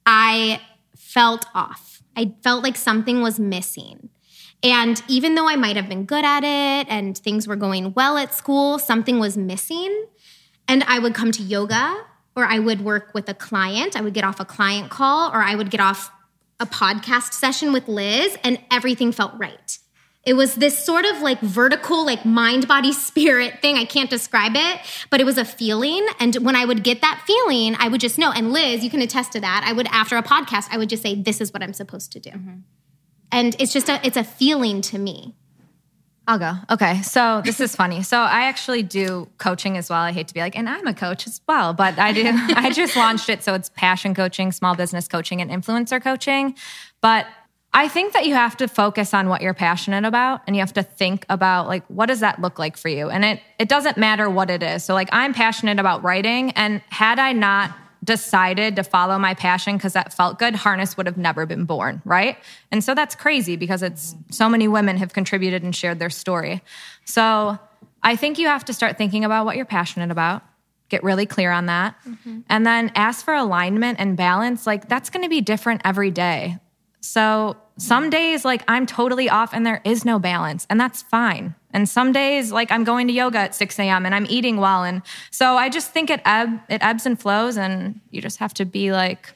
I 0.04 0.60
felt 0.94 1.46
off. 1.54 2.02
I 2.14 2.34
felt 2.42 2.62
like 2.62 2.76
something 2.76 3.22
was 3.22 3.40
missing. 3.40 4.10
And 4.62 5.00
even 5.06 5.34
though 5.34 5.48
I 5.48 5.56
might 5.56 5.76
have 5.76 5.88
been 5.88 6.04
good 6.04 6.24
at 6.24 6.42
it 6.42 6.88
and 6.90 7.16
things 7.16 7.46
were 7.46 7.56
going 7.56 7.92
well 7.94 8.16
at 8.16 8.34
school, 8.34 8.78
something 8.78 9.18
was 9.18 9.36
missing. 9.36 10.06
And 10.66 10.82
I 10.84 10.98
would 10.98 11.14
come 11.14 11.30
to 11.32 11.42
yoga 11.42 11.96
or 12.34 12.44
I 12.44 12.58
would 12.58 12.80
work 12.80 13.14
with 13.14 13.28
a 13.28 13.34
client. 13.34 13.96
I 13.96 14.00
would 14.00 14.14
get 14.14 14.24
off 14.24 14.40
a 14.40 14.44
client 14.44 14.90
call 14.90 15.30
or 15.30 15.42
I 15.42 15.54
would 15.54 15.70
get 15.70 15.80
off 15.80 16.10
a 16.60 16.66
podcast 16.66 17.34
session 17.34 17.72
with 17.72 17.86
Liz 17.86 18.36
and 18.42 18.58
everything 18.70 19.12
felt 19.12 19.32
right. 19.38 19.78
It 20.26 20.34
was 20.34 20.56
this 20.56 20.76
sort 20.76 21.04
of 21.04 21.22
like 21.22 21.40
vertical, 21.40 22.04
like 22.04 22.24
mind, 22.24 22.66
body, 22.66 22.92
spirit 23.08 23.62
thing. 23.62 23.76
I 23.76 23.84
can't 23.84 24.10
describe 24.10 24.52
it, 24.56 24.80
but 25.08 25.20
it 25.20 25.24
was 25.24 25.38
a 25.38 25.44
feeling. 25.44 26.04
And 26.18 26.34
when 26.36 26.56
I 26.56 26.64
would 26.64 26.82
get 26.82 27.00
that 27.00 27.22
feeling, 27.26 27.76
I 27.78 27.86
would 27.86 28.00
just 28.00 28.18
know. 28.18 28.32
And 28.32 28.52
Liz, 28.52 28.82
you 28.82 28.90
can 28.90 29.00
attest 29.00 29.32
to 29.32 29.40
that. 29.40 29.64
I 29.64 29.72
would, 29.72 29.86
after 29.86 30.16
a 30.16 30.22
podcast, 30.22 30.66
I 30.70 30.78
would 30.78 30.88
just 30.88 31.02
say, 31.02 31.14
This 31.14 31.40
is 31.40 31.52
what 31.52 31.62
I'm 31.62 31.72
supposed 31.72 32.12
to 32.12 32.20
do. 32.20 32.30
Mm-hmm 32.30 32.58
and 33.32 33.56
it's 33.58 33.72
just 33.72 33.88
a 33.88 34.00
it's 34.06 34.16
a 34.16 34.24
feeling 34.24 34.80
to 34.82 34.98
me 34.98 35.34
I'll 36.28 36.38
go. 36.38 36.52
Okay. 36.68 37.00
So 37.00 37.40
this 37.42 37.58
is 37.58 37.74
funny. 37.74 38.02
So 38.02 38.18
I 38.18 38.42
actually 38.42 38.82
do 38.82 39.30
coaching 39.38 39.78
as 39.78 39.88
well. 39.88 40.00
I 40.00 40.12
hate 40.12 40.28
to 40.28 40.34
be 40.34 40.40
like, 40.40 40.58
and 40.58 40.68
I'm 40.68 40.86
a 40.86 40.92
coach 40.92 41.26
as 41.26 41.40
well, 41.48 41.72
but 41.72 41.98
I 41.98 42.12
do. 42.12 42.22
I 42.54 42.70
just 42.70 42.96
launched 42.96 43.30
it. 43.30 43.42
So 43.42 43.54
it's 43.54 43.70
passion 43.70 44.14
coaching, 44.14 44.52
small 44.52 44.76
business 44.76 45.08
coaching, 45.08 45.40
and 45.40 45.50
influencer 45.50 46.02
coaching. 46.02 46.54
But 47.00 47.26
I 47.72 47.88
think 47.88 48.12
that 48.12 48.26
you 48.26 48.34
have 48.34 48.58
to 48.58 48.68
focus 48.68 49.14
on 49.14 49.30
what 49.30 49.40
you're 49.40 49.54
passionate 49.54 50.04
about 50.04 50.42
and 50.46 50.54
you 50.54 50.60
have 50.60 50.74
to 50.74 50.82
think 50.82 51.24
about 51.30 51.66
like, 51.66 51.84
what 51.88 52.06
does 52.06 52.20
that 52.20 52.42
look 52.42 52.58
like 52.58 52.76
for 52.76 52.88
you? 52.88 53.08
And 53.08 53.24
it, 53.24 53.40
it 53.58 53.70
doesn't 53.70 53.96
matter 53.96 54.28
what 54.28 54.50
it 54.50 54.62
is. 54.62 54.84
So 54.84 54.92
like, 54.92 55.08
I'm 55.12 55.32
passionate 55.32 55.78
about 55.78 56.04
writing. 56.04 56.50
And 56.52 56.82
had 56.90 57.18
I 57.18 57.32
not 57.32 57.74
decided 58.04 58.76
to 58.76 58.82
follow 58.82 59.18
my 59.18 59.34
passion 59.34 59.76
because 59.76 59.92
that 59.92 60.12
felt 60.12 60.38
good, 60.38 60.54
Harness 60.54 60.96
would 60.96 61.06
have 61.06 61.16
never 61.16 61.46
been 61.46 61.64
born, 61.64 62.00
right? 62.04 62.38
And 62.70 62.82
so 62.82 62.94
that's 62.94 63.14
crazy 63.14 63.56
because 63.56 63.82
it's 63.82 64.14
so 64.30 64.48
many 64.48 64.68
women 64.68 64.96
have 64.98 65.12
contributed 65.12 65.62
and 65.62 65.74
shared 65.74 65.98
their 65.98 66.10
story. 66.10 66.62
So 67.04 67.58
I 68.02 68.16
think 68.16 68.38
you 68.38 68.46
have 68.46 68.64
to 68.66 68.72
start 68.72 68.96
thinking 68.96 69.24
about 69.24 69.44
what 69.44 69.56
you're 69.56 69.64
passionate 69.64 70.10
about, 70.10 70.42
get 70.88 71.02
really 71.02 71.26
clear 71.26 71.50
on 71.50 71.66
that, 71.66 71.96
mm-hmm. 72.06 72.40
and 72.48 72.66
then 72.66 72.92
ask 72.94 73.24
for 73.24 73.34
alignment 73.34 73.98
and 73.98 74.16
balance. 74.16 74.66
Like 74.66 74.88
that's 74.88 75.10
going 75.10 75.24
to 75.24 75.28
be 75.28 75.40
different 75.40 75.82
every 75.84 76.10
day. 76.10 76.58
So 77.00 77.56
some 77.78 78.10
days 78.10 78.44
like 78.44 78.62
I'm 78.68 78.84
totally 78.86 79.30
off 79.30 79.54
and 79.54 79.64
there 79.64 79.80
is 79.84 80.04
no 80.04 80.18
balance, 80.18 80.66
and 80.68 80.78
that's 80.80 81.02
fine. 81.02 81.54
And 81.72 81.88
some 81.88 82.12
days 82.12 82.52
like 82.52 82.70
I'm 82.72 82.84
going 82.84 83.06
to 83.08 83.12
yoga 83.12 83.38
at 83.38 83.54
6 83.54 83.78
a.m. 83.78 84.04
and 84.06 84.14
I'm 84.14 84.26
eating 84.28 84.56
well. 84.58 84.84
And 84.84 85.02
so 85.30 85.56
I 85.56 85.68
just 85.68 85.90
think 85.92 86.10
it 86.10 86.20
ebb 86.24 86.60
it 86.68 86.82
ebbs 86.82 87.06
and 87.06 87.18
flows, 87.20 87.56
and 87.56 88.00
you 88.10 88.20
just 88.20 88.38
have 88.38 88.52
to 88.54 88.64
be 88.64 88.90
like, 88.92 89.32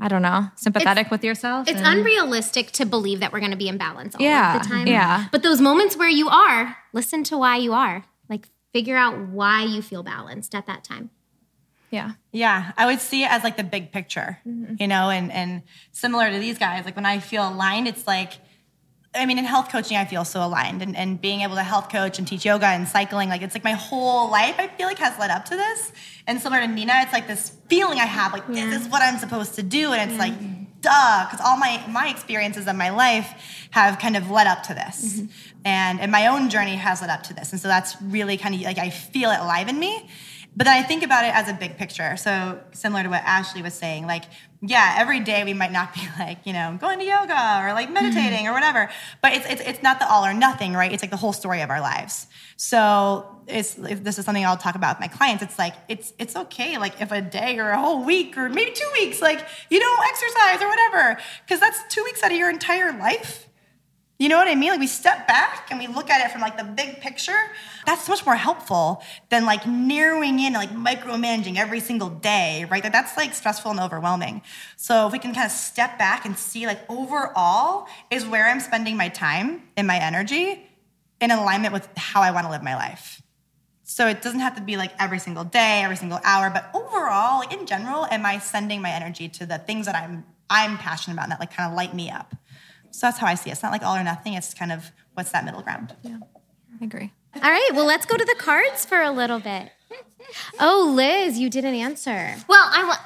I 0.00 0.08
don't 0.08 0.22
know, 0.22 0.48
sympathetic 0.56 1.10
with 1.10 1.22
yourself. 1.24 1.68
It's 1.68 1.80
and- 1.80 1.98
unrealistic 2.00 2.70
to 2.72 2.84
believe 2.86 3.20
that 3.20 3.32
we're 3.32 3.40
going 3.40 3.52
to 3.52 3.56
be 3.56 3.68
in 3.68 3.78
balance 3.78 4.14
all 4.14 4.20
Yeah, 4.22 4.56
of 4.56 4.62
the 4.62 4.68
time. 4.68 4.86
yeah. 4.86 5.26
But 5.32 5.42
those 5.42 5.60
moments 5.60 5.96
where 5.96 6.08
you 6.08 6.28
are, 6.28 6.76
listen 6.92 7.24
to 7.24 7.38
why 7.38 7.56
you 7.56 7.72
are. 7.72 8.04
Like 8.28 8.48
figure 8.72 8.96
out 8.96 9.18
why 9.28 9.62
you 9.64 9.80
feel 9.80 10.02
balanced 10.02 10.54
at 10.54 10.66
that 10.66 10.82
time. 10.84 11.10
Yeah. 11.96 12.10
Yeah, 12.30 12.72
I 12.76 12.84
would 12.84 13.00
see 13.00 13.24
it 13.24 13.30
as 13.30 13.42
like 13.42 13.56
the 13.56 13.64
big 13.64 13.90
picture, 13.90 14.38
mm-hmm. 14.46 14.74
you 14.78 14.86
know, 14.86 15.08
and 15.08 15.32
and 15.32 15.62
similar 15.92 16.30
to 16.30 16.38
these 16.38 16.58
guys, 16.58 16.84
like 16.84 16.94
when 16.94 17.06
I 17.06 17.20
feel 17.20 17.48
aligned, 17.48 17.88
it's 17.88 18.06
like, 18.06 18.32
I 19.14 19.24
mean, 19.24 19.38
in 19.38 19.46
health 19.46 19.70
coaching, 19.72 19.96
I 19.96 20.04
feel 20.04 20.26
so 20.26 20.44
aligned, 20.44 20.82
and, 20.82 20.94
and 20.94 21.18
being 21.18 21.40
able 21.40 21.56
to 21.56 21.62
health 21.62 21.88
coach 21.88 22.18
and 22.18 22.28
teach 22.28 22.44
yoga 22.44 22.66
and 22.66 22.86
cycling, 22.86 23.30
like 23.30 23.40
it's 23.40 23.54
like 23.54 23.64
my 23.64 23.72
whole 23.72 24.30
life, 24.30 24.56
I 24.58 24.66
feel 24.68 24.86
like 24.86 24.98
has 24.98 25.18
led 25.18 25.30
up 25.30 25.46
to 25.46 25.56
this. 25.56 25.92
And 26.26 26.38
similar 26.38 26.60
to 26.60 26.68
Nina, 26.68 26.92
it's 27.04 27.14
like 27.14 27.26
this 27.26 27.52
feeling 27.68 27.98
I 27.98 28.04
have, 28.04 28.34
like 28.34 28.46
this 28.46 28.82
is 28.82 28.88
what 28.88 29.00
I'm 29.00 29.18
supposed 29.18 29.54
to 29.54 29.62
do, 29.62 29.92
and 29.92 30.10
it's 30.10 30.20
like, 30.20 30.34
duh, 30.82 31.24
because 31.24 31.40
all 31.46 31.56
my 31.56 31.82
my 31.88 32.08
experiences 32.08 32.66
of 32.66 32.76
my 32.76 32.90
life 32.90 33.28
have 33.70 33.98
kind 33.98 34.16
of 34.18 34.30
led 34.30 34.46
up 34.46 34.62
to 34.64 34.74
this, 34.74 34.98
mm-hmm. 35.00 35.26
and 35.64 36.00
and 36.02 36.12
my 36.12 36.26
own 36.26 36.50
journey 36.50 36.76
has 36.76 37.00
led 37.00 37.08
up 37.08 37.22
to 37.22 37.32
this, 37.32 37.52
and 37.52 37.60
so 37.62 37.68
that's 37.68 37.96
really 38.02 38.36
kind 38.36 38.54
of 38.54 38.60
like 38.60 38.78
I 38.78 38.90
feel 38.90 39.30
it 39.30 39.40
alive 39.40 39.68
in 39.68 39.78
me. 39.78 40.10
But 40.56 40.64
then 40.64 40.74
I 40.74 40.82
think 40.82 41.02
about 41.02 41.24
it 41.26 41.34
as 41.34 41.48
a 41.48 41.52
big 41.52 41.76
picture. 41.76 42.16
So 42.16 42.58
similar 42.72 43.02
to 43.02 43.10
what 43.10 43.22
Ashley 43.24 43.60
was 43.60 43.74
saying, 43.74 44.06
like, 44.06 44.24
yeah, 44.62 44.94
every 44.96 45.20
day 45.20 45.44
we 45.44 45.52
might 45.52 45.70
not 45.70 45.94
be 45.94 46.00
like, 46.18 46.38
you 46.44 46.54
know, 46.54 46.76
going 46.80 46.98
to 46.98 47.04
yoga 47.04 47.60
or 47.62 47.74
like 47.74 47.86
mm-hmm. 47.86 47.94
meditating 47.94 48.48
or 48.48 48.52
whatever. 48.52 48.88
But 49.20 49.34
it's, 49.34 49.46
it's 49.46 49.60
it's 49.60 49.82
not 49.82 49.98
the 49.98 50.10
all 50.10 50.24
or 50.24 50.32
nothing, 50.32 50.72
right? 50.72 50.90
It's 50.90 51.02
like 51.02 51.10
the 51.10 51.18
whole 51.18 51.34
story 51.34 51.60
of 51.60 51.68
our 51.68 51.80
lives. 51.80 52.26
So 52.56 53.42
it's 53.46 53.76
if 53.78 54.02
this 54.02 54.18
is 54.18 54.24
something 54.24 54.44
I'll 54.44 54.56
talk 54.56 54.74
about 54.74 54.96
with 54.96 55.10
my 55.10 55.14
clients. 55.14 55.42
It's 55.42 55.58
like 55.58 55.74
it's 55.88 56.14
it's 56.18 56.34
okay, 56.34 56.78
like 56.78 57.00
if 57.02 57.12
a 57.12 57.20
day 57.20 57.58
or 57.58 57.70
a 57.70 57.78
whole 57.78 58.02
week 58.02 58.38
or 58.38 58.48
maybe 58.48 58.72
two 58.72 58.90
weeks, 58.94 59.20
like 59.20 59.46
you 59.68 59.78
don't 59.78 60.00
exercise 60.08 60.62
or 60.62 60.68
whatever, 60.68 61.20
because 61.44 61.60
that's 61.60 61.78
two 61.94 62.02
weeks 62.02 62.22
out 62.22 62.32
of 62.32 62.38
your 62.38 62.50
entire 62.50 62.98
life. 62.98 63.46
You 64.18 64.30
know 64.30 64.38
what 64.38 64.48
I 64.48 64.54
mean? 64.54 64.70
Like 64.70 64.80
we 64.80 64.86
step 64.86 65.28
back 65.28 65.68
and 65.70 65.78
we 65.78 65.88
look 65.88 66.08
at 66.08 66.24
it 66.24 66.32
from 66.32 66.40
like 66.40 66.56
the 66.56 66.64
big 66.64 67.00
picture. 67.00 67.38
That's 67.84 68.08
much 68.08 68.24
more 68.24 68.34
helpful 68.34 69.02
than 69.28 69.44
like 69.44 69.66
narrowing 69.66 70.38
in 70.38 70.54
and 70.54 70.54
like 70.54 70.70
micromanaging 70.70 71.58
every 71.58 71.80
single 71.80 72.08
day, 72.08 72.66
right? 72.70 72.82
Like 72.82 72.92
that's 72.92 73.16
like 73.18 73.34
stressful 73.34 73.70
and 73.70 73.80
overwhelming. 73.80 74.40
So 74.76 75.06
if 75.06 75.12
we 75.12 75.18
can 75.18 75.34
kind 75.34 75.44
of 75.44 75.52
step 75.52 75.98
back 75.98 76.24
and 76.24 76.36
see 76.38 76.66
like 76.66 76.80
overall 76.90 77.88
is 78.10 78.24
where 78.24 78.46
I'm 78.48 78.60
spending 78.60 78.96
my 78.96 79.10
time 79.10 79.62
and 79.76 79.86
my 79.86 79.98
energy 79.98 80.66
in 81.20 81.30
alignment 81.30 81.74
with 81.74 81.86
how 81.96 82.22
I 82.22 82.30
want 82.30 82.46
to 82.46 82.50
live 82.50 82.62
my 82.62 82.74
life. 82.74 83.20
So 83.88 84.08
it 84.08 84.22
doesn't 84.22 84.40
have 84.40 84.56
to 84.56 84.62
be 84.62 84.78
like 84.78 84.92
every 84.98 85.18
single 85.18 85.44
day, 85.44 85.82
every 85.84 85.96
single 85.96 86.20
hour, 86.24 86.50
but 86.50 86.70
overall, 86.74 87.40
like 87.40 87.52
in 87.52 87.66
general, 87.66 88.06
am 88.06 88.24
I 88.24 88.38
sending 88.38 88.80
my 88.80 88.90
energy 88.90 89.28
to 89.28 89.46
the 89.46 89.58
things 89.58 89.86
that 89.86 89.94
I'm 89.94 90.24
I'm 90.48 90.78
passionate 90.78 91.14
about 91.14 91.24
and 91.24 91.32
that 91.32 91.40
like 91.40 91.54
kind 91.54 91.70
of 91.70 91.76
light 91.76 91.94
me 91.94 92.10
up? 92.10 92.34
So 92.96 93.06
that's 93.06 93.18
how 93.18 93.26
I 93.26 93.34
see 93.34 93.50
it. 93.50 93.52
It's 93.52 93.62
not 93.62 93.72
like 93.72 93.82
all 93.82 93.94
or 93.94 94.02
nothing. 94.02 94.32
It's 94.34 94.54
kind 94.54 94.72
of 94.72 94.90
what's 95.12 95.30
that 95.32 95.44
middle 95.44 95.60
ground. 95.60 95.94
Yeah, 96.02 96.16
I 96.80 96.84
agree. 96.84 97.12
All 97.34 97.42
right, 97.42 97.70
well, 97.74 97.84
let's 97.84 98.06
go 98.06 98.16
to 98.16 98.24
the 98.24 98.34
cards 98.38 98.86
for 98.86 99.02
a 99.02 99.10
little 99.10 99.38
bit. 99.38 99.70
Oh, 100.58 100.92
Liz, 100.96 101.38
you 101.38 101.50
didn't 101.50 101.74
answer. 101.74 102.34
Well, 102.48 102.70
I 102.72 102.84
wa- 102.84 102.96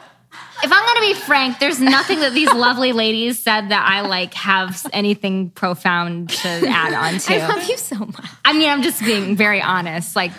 if 0.62 0.70
I'm 0.72 0.84
going 0.84 1.12
to 1.12 1.14
be 1.18 1.20
frank, 1.26 1.58
there's 1.58 1.80
nothing 1.80 2.20
that 2.20 2.32
these 2.32 2.52
lovely 2.54 2.92
ladies 2.92 3.40
said 3.40 3.70
that 3.70 3.84
I 3.84 4.02
like 4.02 4.32
have 4.34 4.86
anything 4.92 5.50
profound 5.50 6.30
to 6.30 6.48
add 6.48 6.94
on 6.94 7.18
to. 7.18 7.34
I 7.34 7.48
love 7.48 7.68
you 7.68 7.76
so 7.76 7.98
much. 7.98 8.24
I 8.44 8.52
mean, 8.52 8.68
I'm 8.70 8.82
just 8.82 9.00
being 9.04 9.34
very 9.34 9.60
honest. 9.60 10.14
Like, 10.14 10.30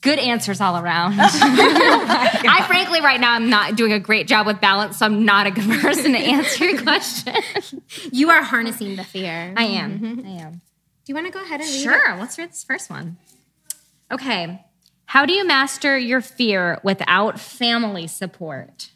good 0.00 0.18
answers 0.18 0.60
all 0.60 0.76
around. 0.76 1.14
I 1.20 2.64
frankly, 2.66 3.00
right 3.00 3.20
now, 3.20 3.32
I'm 3.32 3.48
not 3.50 3.76
doing 3.76 3.92
a 3.92 4.00
great 4.00 4.26
job 4.26 4.46
with 4.46 4.60
balance, 4.60 4.98
so 4.98 5.06
I'm 5.06 5.24
not 5.24 5.46
a 5.46 5.50
good 5.50 5.80
person 5.80 6.12
to 6.12 6.18
answer 6.18 6.64
your 6.64 6.82
question. 6.82 7.34
You 8.12 8.30
are 8.30 8.42
harnessing 8.42 8.96
the 8.96 9.04
fear. 9.04 9.54
I 9.56 9.64
am. 9.64 9.98
Mm-hmm. 9.98 10.26
I 10.26 10.30
am. 10.42 10.52
Do 10.52 10.60
you 11.12 11.14
want 11.14 11.26
to 11.26 11.32
go 11.32 11.42
ahead 11.42 11.60
and 11.60 11.68
read 11.68 11.76
it? 11.76 11.82
Sure. 11.82 12.16
Let's 12.16 12.38
read 12.38 12.50
this 12.50 12.64
first 12.64 12.90
one. 12.90 13.16
Okay. 14.10 14.64
How 15.06 15.26
do 15.26 15.32
you 15.32 15.46
master 15.46 15.98
your 15.98 16.20
fear 16.20 16.80
without 16.82 17.38
family 17.38 18.06
support? 18.06 18.90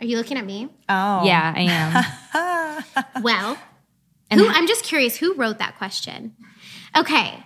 Are 0.00 0.06
you 0.06 0.16
looking 0.16 0.38
at 0.38 0.44
me? 0.44 0.68
Oh. 0.88 1.24
Yeah, 1.24 1.52
I 1.56 1.62
am. 1.62 2.04
Well, 3.22 3.58
who, 4.32 4.46
I'm 4.46 4.66
just 4.68 4.84
curious 4.84 5.16
who 5.16 5.34
wrote 5.34 5.58
that 5.58 5.76
question. 5.78 6.34
Okay. 6.96 7.44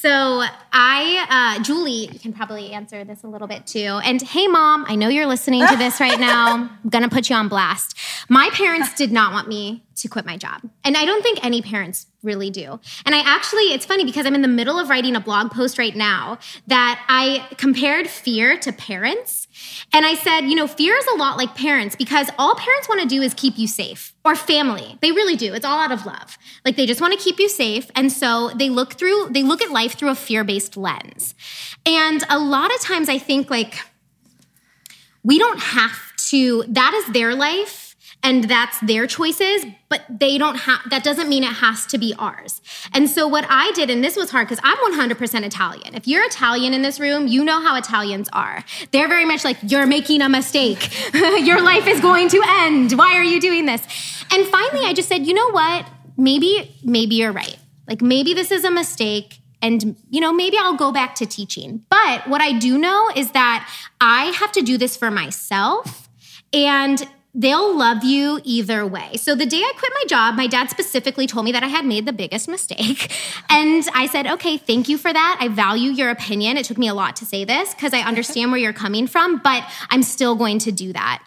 So 0.00 0.42
I, 0.72 1.56
uh, 1.58 1.62
Julie 1.62 2.06
can 2.06 2.32
probably 2.32 2.72
answer 2.72 3.04
this 3.04 3.22
a 3.22 3.26
little 3.26 3.46
bit 3.46 3.66
too. 3.66 4.00
And 4.02 4.22
hey, 4.22 4.46
mom, 4.46 4.86
I 4.88 4.94
know 4.94 5.08
you're 5.08 5.26
listening 5.26 5.66
to 5.66 5.76
this 5.76 6.00
right 6.00 6.18
now. 6.18 6.54
I'm 6.82 6.88
gonna 6.88 7.10
put 7.10 7.28
you 7.28 7.36
on 7.36 7.48
blast. 7.48 7.98
My 8.30 8.48
parents 8.54 8.94
did 8.94 9.12
not 9.12 9.34
want 9.34 9.46
me 9.46 9.82
to 10.00 10.08
quit 10.08 10.24
my 10.24 10.36
job, 10.36 10.62
and 10.84 10.96
I 10.96 11.04
don't 11.04 11.22
think 11.22 11.44
any 11.44 11.62
parents 11.62 12.06
really 12.22 12.50
do. 12.50 12.78
And 13.06 13.14
I 13.14 13.20
actually, 13.24 13.72
it's 13.72 13.86
funny 13.86 14.04
because 14.04 14.26
I'm 14.26 14.34
in 14.34 14.42
the 14.42 14.48
middle 14.48 14.78
of 14.78 14.90
writing 14.90 15.16
a 15.16 15.20
blog 15.20 15.50
post 15.50 15.78
right 15.78 15.96
now 15.96 16.38
that 16.66 17.02
I 17.08 17.46
compared 17.56 18.08
fear 18.08 18.58
to 18.58 18.72
parents, 18.72 19.48
and 19.92 20.06
I 20.06 20.14
said, 20.14 20.40
you 20.42 20.54
know, 20.54 20.66
fear 20.66 20.94
is 20.96 21.06
a 21.06 21.16
lot 21.16 21.36
like 21.36 21.54
parents 21.54 21.96
because 21.96 22.30
all 22.38 22.54
parents 22.54 22.88
want 22.88 23.00
to 23.00 23.06
do 23.06 23.22
is 23.22 23.34
keep 23.34 23.58
you 23.58 23.66
safe 23.66 24.14
or 24.24 24.34
family. 24.34 24.98
They 25.00 25.12
really 25.12 25.36
do. 25.36 25.54
It's 25.54 25.64
all 25.64 25.80
out 25.80 25.92
of 25.92 26.06
love. 26.06 26.38
Like 26.64 26.76
they 26.76 26.86
just 26.86 27.00
want 27.00 27.18
to 27.18 27.22
keep 27.22 27.38
you 27.38 27.48
safe. 27.48 27.90
And 27.94 28.12
so 28.12 28.50
they 28.54 28.68
look 28.68 28.94
through, 28.94 29.30
they 29.30 29.42
look 29.42 29.62
at 29.62 29.70
life 29.70 29.94
through 29.94 30.10
a 30.10 30.14
fear 30.14 30.44
based 30.44 30.76
lens. 30.76 31.34
And 31.86 32.24
a 32.28 32.38
lot 32.38 32.74
of 32.74 32.80
times 32.80 33.08
I 33.08 33.18
think 33.18 33.50
like 33.50 33.80
we 35.22 35.38
don't 35.38 35.60
have 35.60 35.98
to, 36.28 36.64
that 36.68 36.94
is 36.94 37.12
their 37.12 37.34
life 37.34 37.89
and 38.22 38.44
that's 38.44 38.78
their 38.80 39.06
choices, 39.06 39.64
but 39.88 40.02
they 40.10 40.36
don't 40.36 40.56
have, 40.56 40.80
that 40.90 41.02
doesn't 41.02 41.28
mean 41.28 41.42
it 41.42 41.54
has 41.54 41.86
to 41.86 41.98
be 41.98 42.14
ours. 42.18 42.60
And 42.92 43.08
so 43.08 43.26
what 43.26 43.46
I 43.48 43.72
did, 43.72 43.88
and 43.88 44.04
this 44.04 44.16
was 44.16 44.30
hard 44.30 44.48
because 44.48 44.60
I'm 44.62 44.76
100% 44.92 45.42
Italian. 45.44 45.94
If 45.94 46.06
you're 46.06 46.24
Italian 46.24 46.74
in 46.74 46.82
this 46.82 47.00
room, 47.00 47.26
you 47.26 47.44
know 47.44 47.62
how 47.62 47.76
Italians 47.76 48.28
are. 48.32 48.62
They're 48.90 49.08
very 49.08 49.24
much 49.24 49.42
like, 49.44 49.56
you're 49.62 49.86
making 49.86 50.20
a 50.20 50.28
mistake. 50.28 50.90
Your 51.14 51.62
life 51.62 51.86
is 51.86 52.00
going 52.00 52.28
to 52.28 52.42
end. 52.46 52.92
Why 52.92 53.14
are 53.14 53.24
you 53.24 53.40
doing 53.40 53.64
this? 53.66 53.82
And 54.30 54.46
finally, 54.46 54.84
I 54.84 54.92
just 54.92 55.08
said, 55.08 55.26
you 55.26 55.32
know 55.32 55.50
what? 55.50 55.86
Maybe, 56.16 56.76
maybe 56.84 57.14
you're 57.14 57.32
right. 57.32 57.56
Like 57.88 58.02
maybe 58.02 58.34
this 58.34 58.50
is 58.50 58.64
a 58.64 58.70
mistake 58.70 59.38
and 59.62 59.96
you 60.08 60.20
know 60.20 60.32
maybe 60.32 60.56
i'll 60.58 60.76
go 60.76 60.90
back 60.90 61.14
to 61.14 61.26
teaching 61.26 61.84
but 61.90 62.26
what 62.28 62.40
i 62.40 62.58
do 62.58 62.78
know 62.78 63.10
is 63.14 63.32
that 63.32 63.70
i 64.00 64.26
have 64.26 64.50
to 64.52 64.62
do 64.62 64.78
this 64.78 64.96
for 64.96 65.10
myself 65.10 66.08
and 66.52 67.06
they'll 67.34 67.76
love 67.76 68.02
you 68.02 68.40
either 68.44 68.84
way. 68.84 69.16
So 69.16 69.34
the 69.34 69.46
day 69.46 69.60
I 69.60 69.72
quit 69.78 69.92
my 69.94 70.04
job, 70.08 70.34
my 70.34 70.46
dad 70.46 70.68
specifically 70.68 71.26
told 71.26 71.44
me 71.44 71.52
that 71.52 71.62
I 71.62 71.68
had 71.68 71.84
made 71.84 72.06
the 72.06 72.12
biggest 72.12 72.48
mistake. 72.48 73.12
And 73.52 73.84
I 73.94 74.06
said, 74.06 74.26
okay, 74.26 74.56
thank 74.58 74.88
you 74.88 74.96
for 74.96 75.12
that. 75.12 75.38
I 75.40 75.48
value 75.48 75.90
your 75.90 76.10
opinion. 76.10 76.56
It 76.56 76.64
took 76.64 76.78
me 76.78 76.86
a 76.86 76.94
lot 76.94 77.16
to 77.16 77.26
say 77.26 77.44
this 77.44 77.74
because 77.74 77.92
I 77.92 78.00
understand 78.00 78.52
where 78.52 78.60
you're 78.60 78.72
coming 78.72 79.08
from, 79.08 79.38
but 79.38 79.64
I'm 79.90 80.04
still 80.04 80.36
going 80.36 80.60
to 80.60 80.72
do 80.72 80.92
that. 80.92 81.24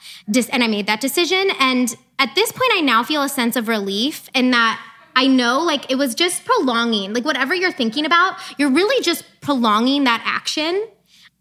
And 0.52 0.63
I 0.63 0.68
made 0.68 0.88
that 0.88 1.02
decision. 1.02 1.50
And 1.60 1.94
at 2.20 2.34
this 2.36 2.52
point, 2.52 2.72
I 2.74 2.82
now 2.82 3.04
feel 3.04 3.24
a 3.24 3.30
sense 3.30 3.58
of 3.58 3.68
relief 3.68 4.30
in 4.34 4.52
that 4.52 4.82
I 5.16 5.28
know 5.28 5.60
like 5.60 5.92
it 5.92 5.96
was 5.96 6.16
just 6.16 6.46
prolonging, 6.46 7.13
like 7.13 7.26
whatever 7.26 7.54
you're 7.54 7.72
thinking 7.72 8.06
about, 8.06 8.36
you're 8.58 8.72
really 8.72 9.04
just 9.04 9.26
prolonging 9.42 10.06
that 10.06 10.24
action 10.26 10.88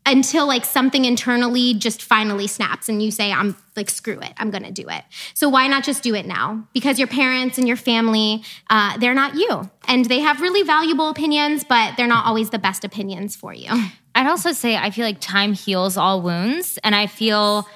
until 0.05 0.47
like 0.47 0.65
something 0.65 1.05
internally 1.05 1.75
just 1.75 2.03
finally 2.03 2.47
snaps 2.47 2.89
and 2.89 3.03
you 3.03 3.11
say 3.11 3.33
i'm 3.33 3.57
like 3.77 3.89
screw 3.89 4.19
it. 4.21 4.33
I'm 4.37 4.51
gonna 4.51 4.71
do 4.71 4.89
it. 4.89 5.05
So 5.35 5.49
why 5.49 5.67
not 5.67 5.85
just 5.85 6.03
do 6.03 6.15
it 6.15 6.27
now? 6.27 6.67
Because 6.73 6.99
your 6.99 7.09
parents 7.09 7.59
and 7.59 7.67
your 7.67 7.77
family 7.77 8.43
uh, 8.69 8.99
they're 8.99 9.15
not 9.15 9.35
you. 9.35 9.71
And 9.89 10.05
they 10.05 10.21
have 10.21 10.41
really 10.41 10.63
valuable 10.63 11.09
opinions 11.09 11.65
but 11.65 11.97
they're 11.97 12.07
not 12.07 12.27
always 12.27 12.51
the 12.51 12.59
best 12.59 12.85
opinions 12.85 13.37
for 13.37 13.55
you. 13.55 13.71
I'd 14.15 14.27
also 14.27 14.53
say 14.53 14.77
I 14.77 14.91
feel 14.91 15.07
like 15.07 15.21
time 15.21 15.55
heals 15.55 15.97
all 15.97 16.21
wounds. 16.21 16.79
And 16.85 16.95
I 16.95 17.07
feel 17.07 17.67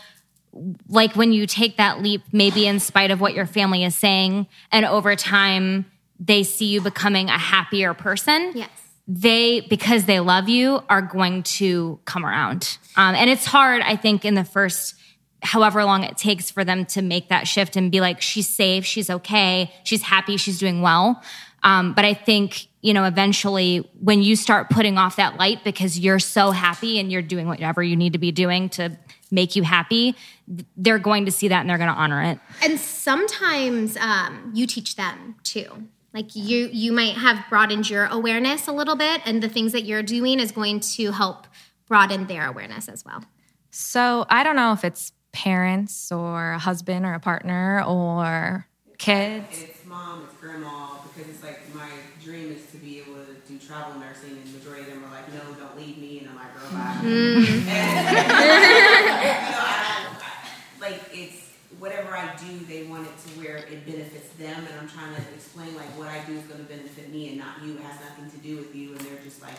like 0.88 1.16
when 1.16 1.32
you 1.32 1.46
take 1.46 1.76
that 1.76 2.02
leap, 2.02 2.22
maybe 2.32 2.66
in 2.66 2.80
spite 2.80 3.10
of 3.10 3.20
what 3.20 3.34
your 3.34 3.46
family 3.46 3.84
is 3.84 3.94
saying, 3.94 4.46
and 4.72 4.86
over 4.86 5.14
time 5.14 5.84
they 6.18 6.42
see 6.42 6.66
you 6.66 6.80
becoming 6.80 7.28
a 7.28 7.38
happier 7.38 7.92
person. 7.94 8.52
yes 8.54 8.86
They, 9.09 9.61
because 9.61 10.07
they 10.07 10.19
love 10.21 10.49
you, 10.49 10.83
are 10.88 11.03
going 11.03 11.45
to 11.45 12.01
come 12.05 12.27
around. 12.27 12.79
Um, 12.97 13.14
and 13.14 13.31
it's 13.31 13.47
hard, 13.47 13.83
I 13.83 13.97
think, 13.97 14.25
in 14.25 14.35
the 14.35 14.45
first 14.45 14.97
however 15.42 15.85
long 15.85 16.03
it 16.03 16.16
takes 16.16 16.51
for 16.51 16.64
them 16.64 16.85
to 16.87 17.03
make 17.03 17.29
that 17.29 17.47
shift 17.47 17.77
and 17.77 17.92
be 17.92 18.01
like, 18.01 18.21
she's 18.21 18.49
safe, 18.49 18.85
she's 18.85 19.09
okay, 19.09 19.73
she's 19.85 20.03
happy, 20.03 20.37
she's 20.37 20.59
doing 20.59 20.83
well. 20.83 21.23
Um, 21.62 21.95
but 21.95 22.05
I 22.05 22.14
think, 22.14 22.66
you 22.81 22.92
know, 22.92 23.05
eventually 23.05 23.88
when 24.01 24.23
you 24.23 24.37
start 24.37 24.71
putting 24.71 24.99
off 24.99 25.16
that 25.16 25.37
light 25.37 25.64
because 25.64 25.99
you're 25.99 26.19
so 26.19 26.51
happy 26.51 26.99
and 26.99 27.11
you're 27.11 27.23
doing 27.23 27.49
whatever 27.49 27.83
you 27.83 27.97
need 27.97 28.12
to 28.12 28.19
be 28.19 28.33
doing 28.33 28.69
to 28.71 28.97
make 29.31 29.57
you 29.57 29.62
happy, 29.62 30.14
they're 30.77 30.99
going 30.99 31.25
to 31.27 31.33
see 31.33 31.49
that 31.49 31.61
and 31.61 31.71
they're 31.71 31.79
going 31.79 31.92
to 31.92 31.97
honor 31.97 32.23
it. 32.23 32.38
And 32.62 32.79
sometimes 32.79 33.97
um, 33.97 34.53
you 34.55 34.66
teach 34.66 34.97
them 34.97 35.37
too. 35.42 35.88
Like 36.16 36.35
you, 36.35 36.70
you 36.72 36.92
might 36.92 37.14
have 37.16 37.44
broadened 37.50 37.90
your 37.90 38.07
awareness 38.07 38.68
a 38.68 38.72
little 38.72 38.96
bit, 38.96 39.20
and 39.26 39.42
the 39.42 39.50
things 39.50 39.72
that 39.72 39.83
you're 39.85 40.02
doing 40.02 40.40
is 40.40 40.50
going 40.50 40.81
to 40.96 41.11
help 41.12 41.46
broaden 41.87 42.26
their 42.26 42.46
awareness 42.46 42.88
as 42.88 43.05
well. 43.05 43.22
So 43.70 44.24
I 44.31 44.42
don't 44.42 44.57
know 44.57 44.72
if 44.72 44.83
it's 44.83 45.12
parents 45.33 46.11
or 46.11 46.52
a 46.52 46.59
husband 46.59 47.05
or 47.05 47.12
a 47.12 47.20
partner 47.20 47.85
or 47.87 48.66
kids. 48.96 49.66
It's 49.68 49.85
mom, 49.85 50.22
it's 50.24 50.33
grandma, 50.40 51.02
because 51.02 51.29
it's 51.31 51.42
like 51.42 51.59
my 51.74 51.90
dream 52.24 52.50
is 52.50 52.64
to 52.72 52.79
be 52.79 52.98
able 53.00 53.16
to 53.16 53.26
do 53.46 53.59
travel 53.59 54.00
nursing, 54.00 54.38
and 54.38 54.55
majority 54.55 54.85
of 54.85 54.92
them 54.92 55.05
are 55.05 55.11
like, 55.11 55.29
no, 55.35 55.42
don't 55.59 55.76
leave 55.76 55.98
me, 55.98 56.20
and 56.20 56.31
I'm 56.31 56.37
like, 56.37 56.55
girl, 56.55 56.70
bye. 56.70 56.96
Mm. 57.02 57.44
And, 57.76 58.16
you 58.16 59.50
know, 59.52 59.61
I, 59.61 60.16
I, 60.18 60.81
like 60.81 61.00
it's 61.12 61.52
whatever 61.78 62.16
I 62.16 62.34
do, 62.36 62.58
they 62.66 62.84
want 62.84 63.06
it 63.06 63.16
to 63.26 63.40
where 63.40 63.56
it 63.56 63.86
benefits 63.86 64.28
them, 64.34 64.66
and 64.66 64.80
I'm 64.80 64.88
trying 64.88 65.14
to 65.14 65.22
explain 65.34 65.74
like 65.76 65.88
what 65.98 66.08
I 66.08 66.24
do 66.24 66.34
is 66.34 66.44
going 66.44 66.60
to 66.60 66.66
benefit 66.66 67.12
me 67.12 67.30
and 67.30 67.38
not 67.38 67.62
you. 67.62 67.74
It 67.74 67.80
has 67.80 68.00
nothing 68.00 68.30
to 68.30 68.38
do 68.38 68.56
with 68.56 68.74
you, 68.74 68.92
and 68.92 69.00
they're 69.00 69.22
just 69.22 69.42
like, 69.42 69.54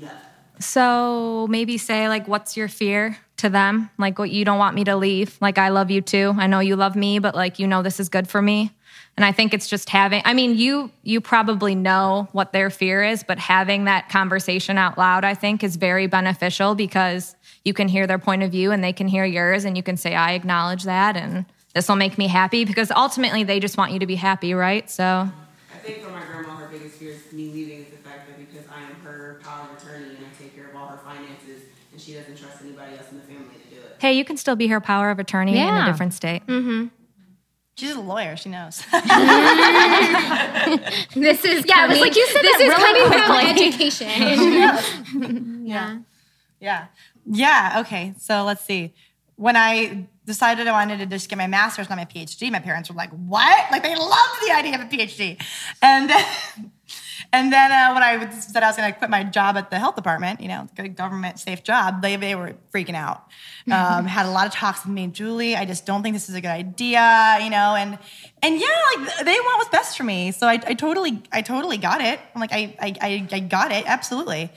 no. 0.00 0.10
So 0.58 1.46
maybe 1.48 1.78
say 1.78 2.08
like, 2.08 2.28
what's 2.28 2.56
your 2.56 2.68
fear 2.68 3.18
to 3.38 3.48
them? 3.48 3.90
Like, 3.98 4.18
what 4.18 4.30
you 4.30 4.44
don't 4.44 4.58
want 4.58 4.74
me 4.74 4.84
to 4.84 4.96
leave. 4.96 5.36
Like, 5.40 5.58
I 5.58 5.70
love 5.70 5.90
you 5.90 6.00
too. 6.00 6.34
I 6.36 6.46
know 6.46 6.60
you 6.60 6.76
love 6.76 6.94
me, 6.94 7.18
but 7.18 7.34
like, 7.34 7.58
you 7.58 7.66
know, 7.66 7.82
this 7.82 7.98
is 7.98 8.08
good 8.08 8.28
for 8.28 8.40
me. 8.40 8.70
And 9.16 9.24
I 9.24 9.32
think 9.32 9.52
it's 9.52 9.68
just 9.68 9.90
having. 9.90 10.22
I 10.24 10.32
mean, 10.32 10.56
you 10.56 10.90
you 11.02 11.20
probably 11.20 11.74
know 11.74 12.28
what 12.32 12.52
their 12.52 12.70
fear 12.70 13.02
is, 13.02 13.22
but 13.22 13.38
having 13.38 13.84
that 13.84 14.08
conversation 14.08 14.78
out 14.78 14.96
loud, 14.96 15.24
I 15.24 15.34
think, 15.34 15.62
is 15.62 15.76
very 15.76 16.06
beneficial 16.06 16.74
because 16.74 17.36
you 17.64 17.74
can 17.74 17.88
hear 17.88 18.06
their 18.06 18.18
point 18.18 18.42
of 18.42 18.50
view 18.50 18.72
and 18.72 18.82
they 18.82 18.92
can 18.92 19.08
hear 19.08 19.24
yours, 19.24 19.64
and 19.64 19.76
you 19.76 19.82
can 19.82 19.96
say, 19.96 20.14
I 20.14 20.32
acknowledge 20.32 20.84
that, 20.84 21.16
and 21.16 21.44
this 21.74 21.88
will 21.88 21.96
make 21.96 22.18
me 22.18 22.28
happy 22.28 22.64
because 22.64 22.90
ultimately 22.90 23.44
they 23.44 23.60
just 23.60 23.76
want 23.76 23.92
you 23.92 23.98
to 24.00 24.06
be 24.06 24.16
happy, 24.16 24.54
right? 24.54 24.90
So. 24.90 25.04
I 25.04 25.78
think 25.84 26.02
for 26.02 26.10
my 26.10 26.24
grandma, 26.24 26.54
her 26.56 26.68
biggest 26.68 26.96
fear 26.96 27.12
is 27.12 27.32
me 27.32 27.50
leaving 27.50 27.80
is 27.80 27.90
the 27.90 27.98
fact 27.98 28.28
that 28.28 28.38
because 28.38 28.66
I 28.70 28.82
am 28.82 28.94
her 29.02 29.40
power 29.42 29.68
of 29.70 29.82
attorney 29.82 30.16
and 30.16 30.26
I 30.26 30.42
take 30.42 30.54
care 30.54 30.68
of 30.68 30.76
all 30.76 30.88
her 30.88 30.98
finances, 30.98 31.62
and 31.92 32.00
she 32.00 32.14
doesn't 32.14 32.36
trust 32.36 32.62
anybody 32.62 32.96
else 32.96 33.10
in 33.10 33.18
the 33.18 33.24
family 33.24 33.54
to 33.68 33.74
do 33.74 33.80
it. 33.80 33.96
Hey, 34.00 34.12
you 34.12 34.24
can 34.24 34.36
still 34.36 34.56
be 34.56 34.68
her 34.68 34.80
power 34.80 35.10
of 35.10 35.18
attorney 35.18 35.58
in 35.58 35.74
a 35.74 35.86
different 35.86 36.14
state. 36.14 36.46
mm-hmm 36.46 36.88
She's 37.74 37.92
a 37.92 38.00
lawyer. 38.00 38.36
She 38.36 38.48
knows. 38.50 38.82
This 41.14 41.44
is 41.44 41.64
Yeah, 41.66 41.86
it 41.86 41.88
was 41.88 42.00
like 42.00 42.16
you 42.16 42.26
said 42.26 42.42
this 42.42 42.58
that 42.58 42.62
is 42.62 42.68
really 42.68 43.10
coming 43.10 43.26
from 43.26 43.46
education. 43.46 44.08
yeah. 44.52 44.80
Yeah. 45.64 45.98
Yeah. 46.62 46.86
Yeah. 47.26 47.80
Okay. 47.80 48.14
So 48.18 48.44
let's 48.44 48.64
see. 48.64 48.94
When 49.36 49.56
I 49.56 50.06
decided 50.24 50.68
I 50.68 50.72
wanted 50.72 50.98
to 50.98 51.06
just 51.06 51.28
get 51.28 51.36
my 51.36 51.48
master's, 51.48 51.90
not 51.90 51.98
my 51.98 52.04
PhD, 52.04 52.52
my 52.52 52.60
parents 52.60 52.88
were 52.88 52.94
like, 52.94 53.10
"What?" 53.10 53.70
Like 53.72 53.82
they 53.82 53.96
loved 53.96 54.40
the 54.46 54.52
idea 54.54 54.76
of 54.76 54.80
a 54.82 54.84
PhD, 54.84 55.42
and 55.80 56.08
then, 56.08 56.24
and 57.32 57.52
then 57.52 57.72
uh, 57.72 57.92
when 57.92 58.02
I 58.04 58.30
said 58.30 58.62
I 58.62 58.68
was 58.68 58.76
going 58.76 58.92
to 58.92 58.96
quit 58.96 59.10
my 59.10 59.24
job 59.24 59.56
at 59.56 59.70
the 59.70 59.80
health 59.80 59.96
department, 59.96 60.40
you 60.40 60.46
know, 60.46 60.68
good 60.76 60.94
government 60.94 61.40
safe 61.40 61.64
job, 61.64 62.02
they 62.02 62.14
they 62.14 62.36
were 62.36 62.54
freaking 62.72 62.94
out. 62.94 63.24
Um, 63.70 64.06
had 64.06 64.26
a 64.26 64.30
lot 64.30 64.48
of 64.48 64.52
talks 64.52 64.84
with 64.84 64.92
me, 64.92 65.04
and 65.04 65.14
Julie. 65.14 65.54
I 65.54 65.64
just 65.64 65.86
don't 65.86 66.02
think 66.02 66.16
this 66.16 66.28
is 66.28 66.34
a 66.34 66.40
good 66.40 66.50
idea, 66.50 67.38
you 67.40 67.48
know, 67.48 67.76
and 67.76 67.96
and 68.42 68.60
yeah, 68.60 68.66
like 68.96 69.24
they 69.24 69.38
want 69.38 69.58
what's 69.58 69.70
best 69.70 69.96
for 69.96 70.02
me. 70.02 70.32
So 70.32 70.48
I, 70.48 70.54
I 70.66 70.74
totally 70.74 71.22
I 71.30 71.42
totally 71.42 71.78
got 71.78 72.00
it. 72.00 72.18
I'm 72.34 72.40
like 72.40 72.52
I 72.52 72.76
I 72.80 72.94
I, 73.00 73.28
I 73.30 73.38
got 73.38 73.70
it 73.70 73.84
absolutely. 73.86 74.50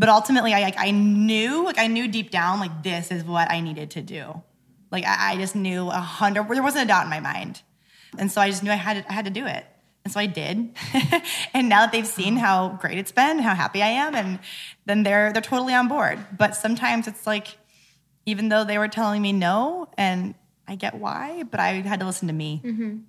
But 0.00 0.08
ultimately, 0.08 0.54
I 0.54 0.62
like 0.62 0.78
I 0.78 0.92
knew, 0.92 1.62
like 1.66 1.78
I 1.78 1.86
knew 1.86 2.08
deep 2.08 2.30
down, 2.30 2.58
like 2.58 2.82
this 2.82 3.10
is 3.10 3.22
what 3.22 3.50
I 3.50 3.60
needed 3.60 3.90
to 3.90 4.00
do. 4.00 4.42
Like 4.90 5.04
I, 5.04 5.32
I 5.32 5.36
just 5.36 5.54
knew 5.54 5.88
a 5.88 6.00
hundred. 6.00 6.48
There 6.48 6.62
wasn't 6.62 6.84
a 6.84 6.88
doubt 6.88 7.04
in 7.04 7.10
my 7.10 7.20
mind, 7.20 7.60
and 8.16 8.32
so 8.32 8.40
I 8.40 8.48
just 8.48 8.62
knew 8.62 8.70
I 8.70 8.76
had 8.76 9.04
to, 9.04 9.10
I 9.10 9.12
had 9.12 9.26
to 9.26 9.30
do 9.30 9.44
it, 9.44 9.62
and 10.02 10.10
so 10.10 10.18
I 10.18 10.24
did. 10.24 10.74
and 11.52 11.68
now 11.68 11.80
that 11.80 11.92
they've 11.92 12.06
seen 12.06 12.38
how 12.38 12.78
great 12.80 12.96
it's 12.96 13.12
been, 13.12 13.40
how 13.40 13.54
happy 13.54 13.82
I 13.82 13.88
am, 13.88 14.14
and 14.14 14.38
then 14.86 15.02
they're 15.02 15.34
they're 15.34 15.42
totally 15.42 15.74
on 15.74 15.86
board. 15.86 16.18
But 16.34 16.56
sometimes 16.56 17.06
it's 17.06 17.26
like, 17.26 17.58
even 18.24 18.48
though 18.48 18.64
they 18.64 18.78
were 18.78 18.88
telling 18.88 19.20
me 19.20 19.34
no, 19.34 19.86
and 19.98 20.34
I 20.66 20.76
get 20.76 20.94
why, 20.94 21.42
but 21.42 21.60
I 21.60 21.72
had 21.82 22.00
to 22.00 22.06
listen 22.06 22.28
to 22.28 22.34
me 22.34 22.62
mm-hmm. 22.64 23.00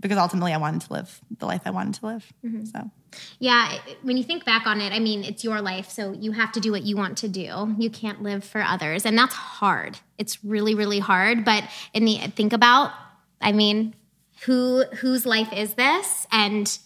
because 0.00 0.18
ultimately 0.18 0.52
I 0.52 0.58
wanted 0.58 0.82
to 0.82 0.92
live 0.92 1.18
the 1.38 1.46
life 1.46 1.62
I 1.64 1.70
wanted 1.70 1.94
to 1.94 2.06
live. 2.06 2.30
Mm-hmm. 2.44 2.64
So. 2.66 2.90
Yeah, 3.38 3.78
when 4.02 4.16
you 4.16 4.24
think 4.24 4.44
back 4.44 4.66
on 4.66 4.80
it, 4.80 4.92
I 4.92 4.98
mean, 4.98 5.24
it's 5.24 5.44
your 5.44 5.60
life, 5.60 5.90
so 5.90 6.12
you 6.12 6.32
have 6.32 6.52
to 6.52 6.60
do 6.60 6.72
what 6.72 6.82
you 6.82 6.96
want 6.96 7.18
to 7.18 7.28
do. 7.28 7.74
You 7.78 7.90
can't 7.90 8.22
live 8.22 8.44
for 8.44 8.62
others, 8.62 9.04
and 9.04 9.16
that's 9.18 9.34
hard. 9.34 9.98
It's 10.18 10.44
really, 10.44 10.74
really 10.74 10.98
hard. 10.98 11.44
But 11.44 11.64
in 11.92 12.04
the 12.04 12.18
think 12.34 12.52
about, 12.52 12.92
I 13.40 13.52
mean, 13.52 13.94
who 14.44 14.84
whose 14.96 15.26
life 15.26 15.52
is 15.52 15.74
this? 15.74 16.26
And 16.30 16.78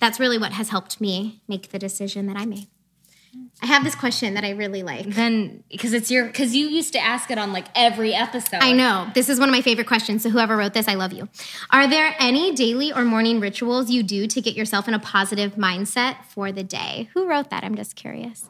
that's 0.00 0.20
really 0.20 0.38
what 0.38 0.52
has 0.52 0.68
helped 0.68 1.00
me 1.00 1.42
make 1.48 1.70
the 1.70 1.78
decision 1.78 2.26
that 2.26 2.36
I 2.36 2.44
made. 2.44 2.68
I 3.60 3.66
have 3.66 3.82
this 3.84 3.94
question 3.94 4.34
that 4.34 4.44
I 4.44 4.50
really 4.50 4.82
like. 4.82 5.06
then 5.06 5.64
because 5.70 5.92
it's 5.92 6.10
your 6.10 6.26
because 6.26 6.54
you 6.54 6.68
used 6.68 6.92
to 6.92 6.98
ask 6.98 7.30
it 7.30 7.38
on 7.38 7.52
like 7.52 7.66
every 7.74 8.14
episode. 8.14 8.60
I 8.62 8.72
know. 8.72 9.10
This 9.14 9.28
is 9.28 9.40
one 9.40 9.48
of 9.48 9.54
my 9.54 9.62
favorite 9.62 9.86
questions. 9.86 10.22
So, 10.22 10.30
whoever 10.30 10.56
wrote 10.56 10.74
this, 10.74 10.88
I 10.88 10.94
love 10.94 11.12
you. 11.12 11.28
Are 11.70 11.88
there 11.88 12.14
any 12.20 12.54
daily 12.54 12.92
or 12.92 13.04
morning 13.04 13.40
rituals 13.40 13.90
you 13.90 14.02
do 14.02 14.26
to 14.26 14.40
get 14.40 14.54
yourself 14.54 14.86
in 14.86 14.94
a 14.94 14.98
positive 14.98 15.54
mindset 15.56 16.24
for 16.24 16.52
the 16.52 16.62
day? 16.62 17.10
Who 17.14 17.28
wrote 17.28 17.50
that? 17.50 17.64
I'm 17.64 17.74
just 17.74 17.96
curious. 17.96 18.48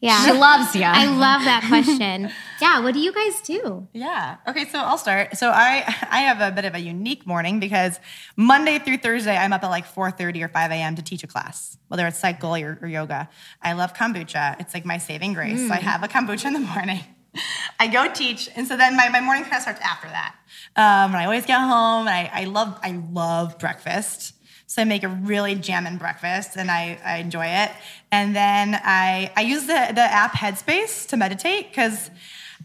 Yeah. 0.00 0.24
She 0.24 0.32
loves 0.32 0.76
you. 0.76 0.82
I 0.84 1.06
love 1.06 1.42
that 1.44 1.64
question. 1.68 2.30
yeah. 2.60 2.80
What 2.80 2.92
do 2.94 3.00
you 3.00 3.12
guys 3.12 3.40
do? 3.40 3.88
Yeah. 3.92 4.36
Okay, 4.46 4.66
so 4.68 4.78
I'll 4.78 4.98
start. 4.98 5.36
So 5.36 5.50
I 5.50 5.82
I 6.10 6.20
have 6.20 6.40
a 6.40 6.54
bit 6.54 6.64
of 6.64 6.74
a 6.74 6.78
unique 6.78 7.26
morning 7.26 7.58
because 7.60 7.98
Monday 8.36 8.78
through 8.78 8.98
Thursday 8.98 9.36
I'm 9.36 9.52
up 9.52 9.64
at 9.64 9.68
like 9.70 9.86
4:30 9.86 10.42
or 10.42 10.48
5 10.48 10.70
a.m. 10.70 10.94
to 10.96 11.02
teach 11.02 11.24
a 11.24 11.26
class, 11.26 11.78
whether 11.88 12.06
it's 12.06 12.18
cycle 12.18 12.54
or, 12.54 12.78
or 12.82 12.88
yoga. 12.88 13.28
I 13.62 13.72
love 13.72 13.94
kombucha. 13.94 14.60
It's 14.60 14.74
like 14.74 14.84
my 14.84 14.98
saving 14.98 15.32
grace. 15.32 15.66
So 15.66 15.72
I 15.72 15.78
have 15.78 16.02
a 16.02 16.08
kombucha 16.08 16.44
in 16.46 16.52
the 16.52 16.60
morning. 16.60 17.00
I 17.80 17.88
go 17.88 18.10
teach, 18.12 18.48
and 18.56 18.66
so 18.66 18.76
then 18.78 18.96
my, 18.96 19.10
my 19.10 19.20
morning 19.20 19.42
kind 19.44 19.56
of 19.56 19.62
starts 19.62 19.80
after 19.82 20.08
that. 20.08 20.34
Um, 20.74 21.12
and 21.12 21.16
I 21.16 21.24
always 21.24 21.44
get 21.44 21.58
home, 21.58 22.06
and 22.08 22.16
I, 22.16 22.30
I 22.32 22.44
love 22.44 22.78
I 22.82 22.92
love 23.12 23.58
breakfast. 23.58 24.34
So 24.66 24.82
I 24.82 24.84
make 24.84 25.04
a 25.04 25.08
really 25.08 25.54
jammin' 25.54 25.96
breakfast, 25.96 26.56
and 26.56 26.70
I, 26.70 26.98
I 27.04 27.16
enjoy 27.18 27.46
it. 27.46 27.70
And 28.10 28.34
then 28.34 28.74
I 28.74 29.32
I 29.36 29.42
use 29.42 29.62
the 29.62 29.92
the 29.94 30.00
app 30.00 30.32
Headspace 30.32 31.08
to 31.08 31.16
meditate 31.16 31.68
because 31.70 32.10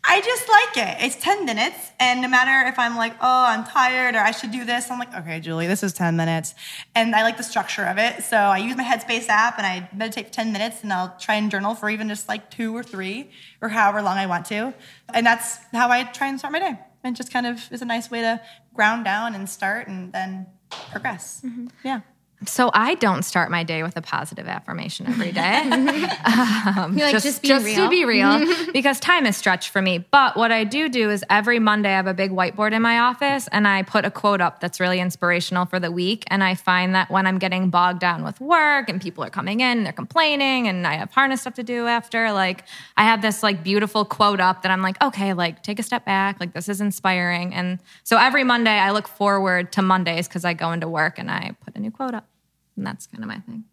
I 0.04 0.22
just 0.22 0.50
like 0.50 0.88
it. 0.88 1.06
It's 1.06 1.16
10 1.18 1.46
minutes, 1.46 1.92
and 2.00 2.22
no 2.22 2.28
matter 2.28 2.68
if 2.68 2.80
I'm 2.80 2.96
like, 2.96 3.14
oh, 3.22 3.46
I'm 3.48 3.64
tired 3.64 4.16
or 4.16 4.20
I 4.20 4.32
should 4.32 4.52
do 4.52 4.66
this, 4.66 4.90
I'm 4.90 4.98
like, 4.98 5.14
okay, 5.14 5.40
Julie, 5.40 5.68
this 5.68 5.84
is 5.84 5.94
10 5.94 6.16
minutes. 6.16 6.56
And 6.96 7.14
I 7.16 7.22
like 7.24 7.38
the 7.38 7.44
structure 7.44 7.84
of 7.84 7.98
it. 7.98 8.24
So 8.24 8.38
I 8.38 8.58
use 8.58 8.76
my 8.76 8.84
Headspace 8.84 9.28
app 9.28 9.58
and 9.58 9.68
I 9.68 9.90
meditate 9.96 10.28
for 10.28 10.34
10 10.34 10.52
minutes 10.52 10.82
and 10.82 10.92
I'll 10.92 11.16
try 11.20 11.36
and 11.36 11.52
journal 11.52 11.76
for 11.76 11.90
even 11.90 12.08
just 12.08 12.28
like 12.28 12.50
two 12.50 12.76
or 12.76 12.84
three 12.84 13.30
or 13.62 13.70
however 13.70 14.02
long 14.02 14.18
I 14.18 14.26
want 14.26 14.46
to. 14.48 14.74
And 15.14 15.26
that's 15.26 15.58
how 15.72 15.90
I 15.90 16.04
try 16.04 16.28
and 16.28 16.40
start 16.40 16.54
my 16.54 16.60
day. 16.60 16.80
And 17.04 17.16
just 17.16 17.32
kind 17.32 17.46
of 17.46 17.62
is 17.72 17.82
a 17.82 17.86
nice 17.86 18.10
way 18.10 18.22
to 18.22 18.42
ground 18.74 19.06
down 19.06 19.36
and 19.36 19.50
start 19.50 19.88
and 19.88 20.14
then 20.14 20.48
progress. 20.92 21.42
Mm-hmm. 21.46 21.68
Yeah. 21.84 22.02
So 22.46 22.72
I 22.74 22.96
don't 22.96 23.24
start 23.24 23.52
my 23.52 23.64
day 23.64 23.84
with 23.84 23.96
a 23.98 24.02
positive 24.02 24.48
affirmation 24.48 25.08
every 25.08 25.32
day. 25.32 25.62
Um, 26.64 26.98
You're 26.98 27.08
like, 27.08 27.22
just, 27.22 27.42
be 27.42 27.48
just 27.48 27.66
real. 27.66 27.86
to 27.86 27.90
be 27.90 28.06
real, 28.06 28.46
because 28.74 29.00
time 29.00 29.26
is 29.26 29.36
stretched 29.36 29.70
for 29.70 29.82
me. 29.82 29.98
But 29.98 30.38
what 30.38 30.52
I 30.52 30.64
do 30.64 30.90
do 30.90 31.10
is 31.10 31.24
every 31.30 31.60
Monday 31.60 31.90
I 31.90 31.96
have 31.96 32.08
a 32.08 32.14
big 32.14 32.32
whiteboard 32.32 32.72
in 32.72 32.82
my 32.82 33.00
office 33.00 33.48
and 33.52 33.68
I 33.68 33.82
put 33.84 34.06
a 34.06 34.12
quote 34.12 34.42
up 34.42 34.60
that's 34.60 34.80
really 34.80 35.00
inspirational 35.00 35.66
for 35.66 35.80
the 35.80 35.92
week. 35.92 36.24
And 36.28 36.44
I 36.44 36.56
find 36.56 36.94
that 36.96 37.10
when 37.10 37.26
I'm 37.26 37.40
getting 37.40 37.70
bogged 37.70 38.00
down 38.00 38.24
with 38.24 38.40
work 38.40 38.90
and 38.90 39.02
people 39.02 39.24
are 39.24 39.30
coming 39.30 39.60
in 39.60 39.78
and 39.80 39.86
they're 39.86 39.94
complaining 39.94 40.68
and 40.68 40.86
I 40.86 40.94
have 40.96 41.12
harness 41.12 41.42
stuff 41.42 41.56
to 41.56 41.64
do 41.64 41.88
after, 41.88 42.32
like 42.32 42.64
I 42.96 43.04
have 43.04 43.22
this 43.22 43.42
like 43.44 43.64
beautiful 43.64 44.06
quote 44.06 44.40
up 44.40 44.62
that 44.62 44.72
I'm 44.72 44.82
like, 44.82 45.02
okay, 45.04 45.34
like 45.34 45.64
take 45.64 45.80
a 45.80 45.84
step 45.84 46.06
back. 46.06 46.40
Like 46.40 46.54
this 46.54 46.70
is 46.70 46.80
inspiring. 46.80 47.54
And 47.54 47.80
so 48.04 48.18
every 48.18 48.44
Monday 48.44 48.78
I 48.78 48.92
look 48.92 49.08
forward 49.08 49.72
to 49.74 49.82
Mondays 49.82 50.28
because 50.28 50.46
I 50.46 50.54
go 50.54 50.72
into 50.72 50.88
work 50.88 51.18
and 51.18 51.32
I 51.32 51.56
put 51.64 51.76
a 51.76 51.80
new 51.80 51.92
quote 51.92 52.14
up. 52.14 52.31
And 52.76 52.86
that's 52.86 53.08
kind 53.08 53.24
of 53.24 53.28
my 53.28 53.40
thing. 53.40 53.66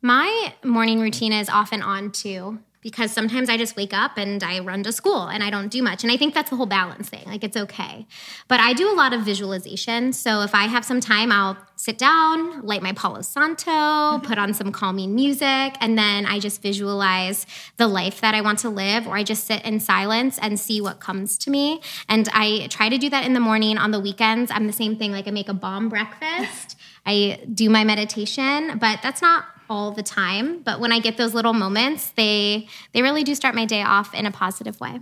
My 0.00 0.54
morning 0.64 1.00
routine 1.00 1.32
is 1.32 1.48
off 1.48 1.72
and 1.72 1.82
on 1.82 2.12
too. 2.12 2.58
because 2.80 3.12
sometimes 3.12 3.50
I 3.50 3.56
just 3.56 3.76
wake 3.76 3.92
up 3.92 4.16
and 4.16 4.42
I 4.42 4.60
run 4.60 4.84
to 4.84 4.92
school 4.92 5.26
and 5.26 5.42
I 5.42 5.50
don't 5.50 5.68
do 5.68 5.82
much. 5.82 6.04
And 6.04 6.12
I 6.12 6.16
think 6.16 6.32
that's 6.32 6.48
the 6.48 6.56
whole 6.56 6.66
balance 6.66 7.08
thing. 7.08 7.24
Like 7.26 7.42
it's 7.42 7.56
okay. 7.56 8.06
But 8.46 8.60
I 8.60 8.72
do 8.72 8.90
a 8.90 8.94
lot 8.94 9.12
of 9.12 9.22
visualization. 9.22 10.12
So 10.12 10.42
if 10.42 10.54
I 10.54 10.64
have 10.64 10.84
some 10.84 11.00
time, 11.00 11.32
I'll 11.32 11.56
sit 11.74 11.98
down, 11.98 12.62
light 12.62 12.82
my 12.82 12.92
Palo 12.92 13.22
Santo, 13.22 13.70
mm-hmm. 13.70 14.26
put 14.26 14.38
on 14.38 14.54
some 14.54 14.70
calming 14.70 15.14
music, 15.14 15.76
and 15.80 15.98
then 15.98 16.24
I 16.24 16.38
just 16.38 16.62
visualize 16.62 17.46
the 17.76 17.88
life 17.88 18.20
that 18.20 18.34
I 18.34 18.40
want 18.40 18.60
to 18.60 18.70
live, 18.70 19.06
or 19.06 19.16
I 19.16 19.22
just 19.22 19.44
sit 19.44 19.64
in 19.64 19.80
silence 19.80 20.38
and 20.40 20.58
see 20.58 20.80
what 20.80 21.00
comes 21.00 21.36
to 21.38 21.50
me. 21.50 21.80
And 22.08 22.28
I 22.32 22.68
try 22.68 22.88
to 22.88 22.98
do 22.98 23.10
that 23.10 23.24
in 23.24 23.32
the 23.32 23.40
morning. 23.40 23.76
On 23.76 23.90
the 23.90 24.00
weekends, 24.00 24.50
I'm 24.50 24.66
the 24.66 24.72
same 24.72 24.96
thing. 24.96 25.12
Like 25.12 25.28
I 25.28 25.30
make 25.30 25.48
a 25.48 25.54
bomb 25.54 25.88
breakfast. 25.88 26.77
I 27.08 27.40
do 27.52 27.70
my 27.70 27.84
meditation, 27.84 28.78
but 28.78 29.00
that's 29.02 29.22
not 29.22 29.44
all 29.70 29.92
the 29.92 30.02
time. 30.02 30.62
But 30.62 30.80
when 30.80 30.92
I 30.92 31.00
get 31.00 31.16
those 31.16 31.34
little 31.34 31.54
moments, 31.54 32.10
they 32.10 32.68
they 32.92 33.02
really 33.02 33.24
do 33.24 33.34
start 33.34 33.54
my 33.54 33.64
day 33.64 33.82
off 33.82 34.14
in 34.14 34.26
a 34.26 34.30
positive 34.30 34.78
way. 34.80 35.00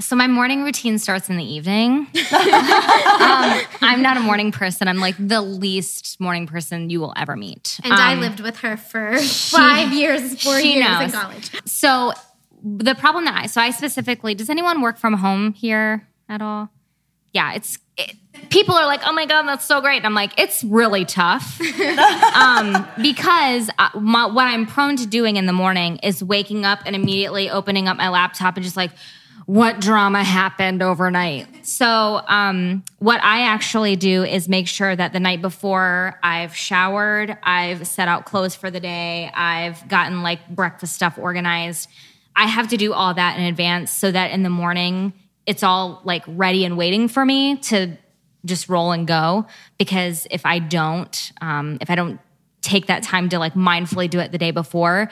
So 0.00 0.14
my 0.14 0.28
morning 0.28 0.62
routine 0.62 0.98
starts 0.98 1.28
in 1.28 1.36
the 1.36 1.44
evening. 1.44 2.06
um, 2.32 3.60
I'm 3.82 4.00
not 4.02 4.16
a 4.16 4.20
morning 4.20 4.52
person. 4.52 4.86
I'm 4.88 4.98
like 4.98 5.16
the 5.18 5.40
least 5.40 6.20
morning 6.20 6.46
person 6.46 6.88
you 6.90 7.00
will 7.00 7.12
ever 7.16 7.36
meet. 7.36 7.80
And 7.82 7.92
I 7.94 8.12
Um, 8.12 8.20
lived 8.20 8.40
with 8.40 8.58
her 8.58 8.76
for 8.76 9.18
five 9.50 9.92
years, 9.92 10.42
four 10.42 10.60
she 10.60 10.74
years 10.74 11.00
in 11.00 11.10
college. 11.10 11.50
So 11.66 12.12
the 12.62 12.94
problem 12.94 13.24
that 13.26 13.42
I 13.44 13.46
so 13.46 13.60
I 13.60 13.70
specifically 13.70 14.34
does 14.34 14.50
anyone 14.50 14.80
work 14.80 14.98
from 14.98 15.14
home 15.14 15.52
here 15.52 16.08
at 16.28 16.42
all? 16.42 16.70
Yeah, 17.32 17.52
it's 17.54 17.76
it, 17.76 17.80
people 18.50 18.74
are 18.74 18.86
like, 18.86 19.00
oh 19.04 19.12
my 19.12 19.26
god, 19.26 19.42
that's 19.42 19.64
so 19.64 19.80
great. 19.80 19.98
And 19.98 20.06
I'm 20.06 20.14
like, 20.14 20.38
it's 20.38 20.64
really 20.64 21.04
tough 21.04 21.60
um, 22.34 22.86
because 23.00 23.70
uh, 23.78 23.88
my, 23.98 24.26
what 24.26 24.46
I'm 24.46 24.66
prone 24.66 24.96
to 24.96 25.06
doing 25.06 25.36
in 25.36 25.46
the 25.46 25.52
morning 25.52 25.98
is 26.02 26.22
waking 26.22 26.64
up 26.64 26.80
and 26.86 26.94
immediately 26.94 27.50
opening 27.50 27.88
up 27.88 27.96
my 27.96 28.08
laptop 28.08 28.56
and 28.56 28.64
just 28.64 28.76
like. 28.76 28.90
What 29.46 29.80
drama 29.80 30.22
happened 30.22 30.82
overnight? 30.82 31.64
So, 31.66 32.20
um, 32.28 32.84
what 32.98 33.24
I 33.24 33.44
actually 33.44 33.96
do 33.96 34.22
is 34.22 34.46
make 34.46 34.68
sure 34.68 34.94
that 34.94 35.14
the 35.14 35.20
night 35.20 35.40
before 35.40 36.20
I've 36.22 36.54
showered, 36.54 37.34
I've 37.42 37.86
set 37.86 38.08
out 38.08 38.26
clothes 38.26 38.54
for 38.54 38.70
the 38.70 38.78
day, 38.78 39.30
I've 39.32 39.88
gotten 39.88 40.22
like 40.22 40.46
breakfast 40.50 40.94
stuff 40.94 41.16
organized. 41.16 41.88
I 42.36 42.46
have 42.46 42.68
to 42.68 42.76
do 42.76 42.92
all 42.92 43.14
that 43.14 43.38
in 43.38 43.46
advance 43.46 43.90
so 43.90 44.12
that 44.12 44.32
in 44.32 44.42
the 44.42 44.50
morning 44.50 45.14
it's 45.48 45.62
all 45.62 46.02
like 46.04 46.22
ready 46.26 46.66
and 46.66 46.76
waiting 46.76 47.08
for 47.08 47.24
me 47.24 47.56
to 47.56 47.96
just 48.44 48.68
roll 48.68 48.92
and 48.92 49.06
go. 49.06 49.46
Because 49.78 50.26
if 50.30 50.44
I 50.46 50.58
don't, 50.58 51.32
um, 51.40 51.78
if 51.80 51.90
I 51.90 51.94
don't 51.94 52.20
take 52.60 52.86
that 52.86 53.02
time 53.02 53.28
to 53.30 53.38
like 53.38 53.54
mindfully 53.54 54.08
do 54.10 54.18
it 54.20 54.32
the 54.32 54.38
day 54.38 54.50
before, 54.50 55.10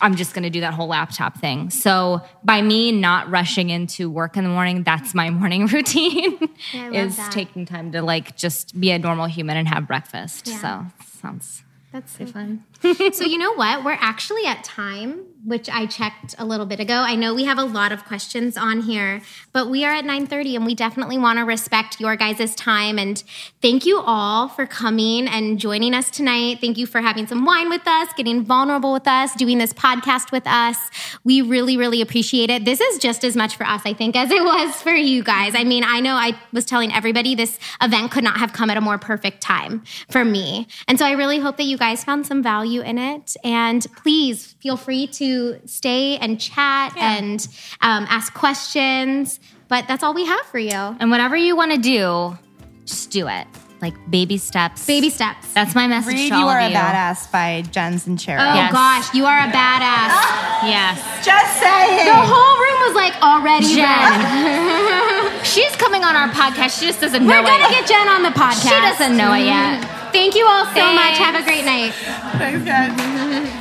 I'm 0.00 0.14
just 0.14 0.32
going 0.32 0.44
to 0.44 0.50
do 0.50 0.60
that 0.60 0.74
whole 0.74 0.86
laptop 0.86 1.38
thing. 1.38 1.70
So 1.70 2.22
by 2.44 2.62
me 2.62 2.92
not 2.92 3.28
rushing 3.30 3.68
into 3.70 4.08
work 4.08 4.36
in 4.36 4.44
the 4.44 4.50
morning, 4.50 4.84
that's 4.84 5.12
my 5.12 5.28
morning 5.40 5.66
routine 5.66 6.38
Yeah, 6.72 6.90
is 6.92 7.16
that. 7.16 7.32
taking 7.32 7.66
time 7.66 7.90
to 7.92 8.00
like 8.02 8.36
just 8.36 8.78
be 8.80 8.92
a 8.92 8.98
normal 8.98 9.26
human 9.26 9.56
and 9.56 9.66
have 9.66 9.88
breakfast. 9.88 10.46
Yeah. 10.46 10.58
So 10.60 11.04
sounds 11.20 11.64
That's 11.92 12.16
so 12.16 12.26
fun. 12.26 12.64
so 13.12 13.24
you 13.24 13.38
know 13.38 13.54
what? 13.54 13.84
We're 13.84 13.92
actually 13.92 14.44
at 14.44 14.64
time, 14.64 15.24
which 15.44 15.68
I 15.68 15.86
checked 15.86 16.34
a 16.36 16.44
little 16.44 16.66
bit 16.66 16.80
ago. 16.80 16.94
I 16.94 17.14
know 17.14 17.32
we 17.32 17.44
have 17.44 17.58
a 17.58 17.64
lot 17.64 17.92
of 17.92 18.04
questions 18.04 18.56
on 18.56 18.80
here, 18.80 19.22
but 19.52 19.68
we 19.70 19.84
are 19.84 19.92
at 19.92 20.04
9:30 20.04 20.56
and 20.56 20.66
we 20.66 20.74
definitely 20.74 21.16
want 21.16 21.38
to 21.38 21.44
respect 21.44 22.00
your 22.00 22.16
guys' 22.16 22.54
time 22.56 22.98
and 22.98 23.22
thank 23.60 23.86
you 23.86 24.00
all 24.00 24.48
for 24.48 24.66
coming 24.66 25.28
and 25.28 25.60
joining 25.60 25.94
us 25.94 26.10
tonight. 26.10 26.58
Thank 26.60 26.76
you 26.76 26.86
for 26.86 27.00
having 27.00 27.26
some 27.26 27.44
wine 27.44 27.68
with 27.68 27.86
us, 27.86 28.08
getting 28.16 28.44
vulnerable 28.44 28.92
with 28.92 29.06
us, 29.06 29.34
doing 29.36 29.58
this 29.58 29.72
podcast 29.72 30.32
with 30.32 30.46
us. 30.46 30.78
We 31.22 31.40
really 31.40 31.76
really 31.76 32.00
appreciate 32.00 32.50
it. 32.50 32.64
This 32.64 32.80
is 32.80 32.98
just 32.98 33.22
as 33.22 33.36
much 33.36 33.56
for 33.56 33.64
us, 33.64 33.82
I 33.84 33.92
think, 33.92 34.16
as 34.16 34.30
it 34.30 34.42
was 34.42 34.82
for 34.82 34.94
you 34.94 35.22
guys. 35.22 35.54
I 35.54 35.62
mean, 35.62 35.84
I 35.84 36.00
know 36.00 36.14
I 36.14 36.36
was 36.52 36.64
telling 36.64 36.92
everybody 36.92 37.36
this 37.36 37.60
event 37.80 38.10
could 38.10 38.24
not 38.24 38.38
have 38.38 38.52
come 38.52 38.70
at 38.70 38.76
a 38.76 38.80
more 38.80 38.98
perfect 38.98 39.40
time 39.40 39.84
for 40.08 40.24
me. 40.24 40.66
And 40.88 40.98
so 40.98 41.06
I 41.06 41.12
really 41.12 41.38
hope 41.38 41.56
that 41.58 41.64
you 41.64 41.78
guys 41.78 42.02
found 42.02 42.26
some 42.26 42.42
value 42.42 42.71
in 42.80 42.96
it. 42.96 43.36
And 43.44 43.86
please 43.96 44.54
feel 44.60 44.78
free 44.78 45.06
to 45.08 45.60
stay 45.66 46.16
and 46.16 46.40
chat 46.40 46.96
and 46.96 47.46
um, 47.82 48.06
ask 48.08 48.32
questions. 48.32 49.38
But 49.68 49.86
that's 49.88 50.02
all 50.02 50.14
we 50.14 50.24
have 50.24 50.46
for 50.46 50.58
you. 50.58 50.70
And 50.72 51.10
whatever 51.10 51.36
you 51.36 51.54
want 51.56 51.72
to 51.72 51.78
do, 51.78 52.38
just 52.86 53.10
do 53.10 53.28
it. 53.28 53.46
Like 53.80 53.94
baby 54.08 54.38
steps. 54.38 54.86
Baby 54.86 55.10
steps. 55.10 55.52
That's 55.54 55.74
my 55.74 55.88
message 55.88 56.14
Read 56.14 56.28
to 56.28 56.34
all 56.36 56.40
You 56.42 56.46
Are 56.46 56.60
of 56.60 56.66
a 56.66 56.70
you. 56.70 56.76
Badass 56.76 57.32
by 57.32 57.62
Jen 57.72 57.94
Sincero. 57.94 58.38
Oh 58.38 58.54
Yes. 58.54 58.70
gosh, 58.72 59.12
you 59.12 59.26
are 59.26 59.38
a 59.38 59.50
badass. 59.50 60.38
Yes. 60.62 61.26
Just 61.26 61.58
saying. 61.58 62.06
The 62.06 62.14
whole 62.14 62.56
room 62.62 62.78
was 62.86 62.94
like 62.94 63.20
already 63.20 63.74
Jen. 63.74 63.82
read. 63.82 65.42
She's 65.44 65.74
coming 65.74 66.04
on 66.04 66.14
our 66.14 66.28
podcast. 66.28 66.78
She 66.78 66.86
just 66.86 67.00
doesn't 67.00 67.26
We're 67.26 67.42
know 67.42 67.48
gonna 67.48 67.64
it. 67.66 67.70
get 67.70 67.88
Jen 67.88 68.06
on 68.08 68.22
the 68.22 68.28
podcast. 68.28 68.62
She 68.62 68.68
doesn't 68.70 69.16
know 69.16 69.32
it 69.32 69.46
yet. 69.46 70.01
Thank 70.12 70.34
you 70.34 70.46
all 70.46 70.66
so 70.66 70.92
much. 70.92 71.16
Have 71.18 71.34
a 71.34 71.42
great 71.42 71.64
night. 71.64 71.92
Thanks, 72.38 72.64
guys. 72.64 73.48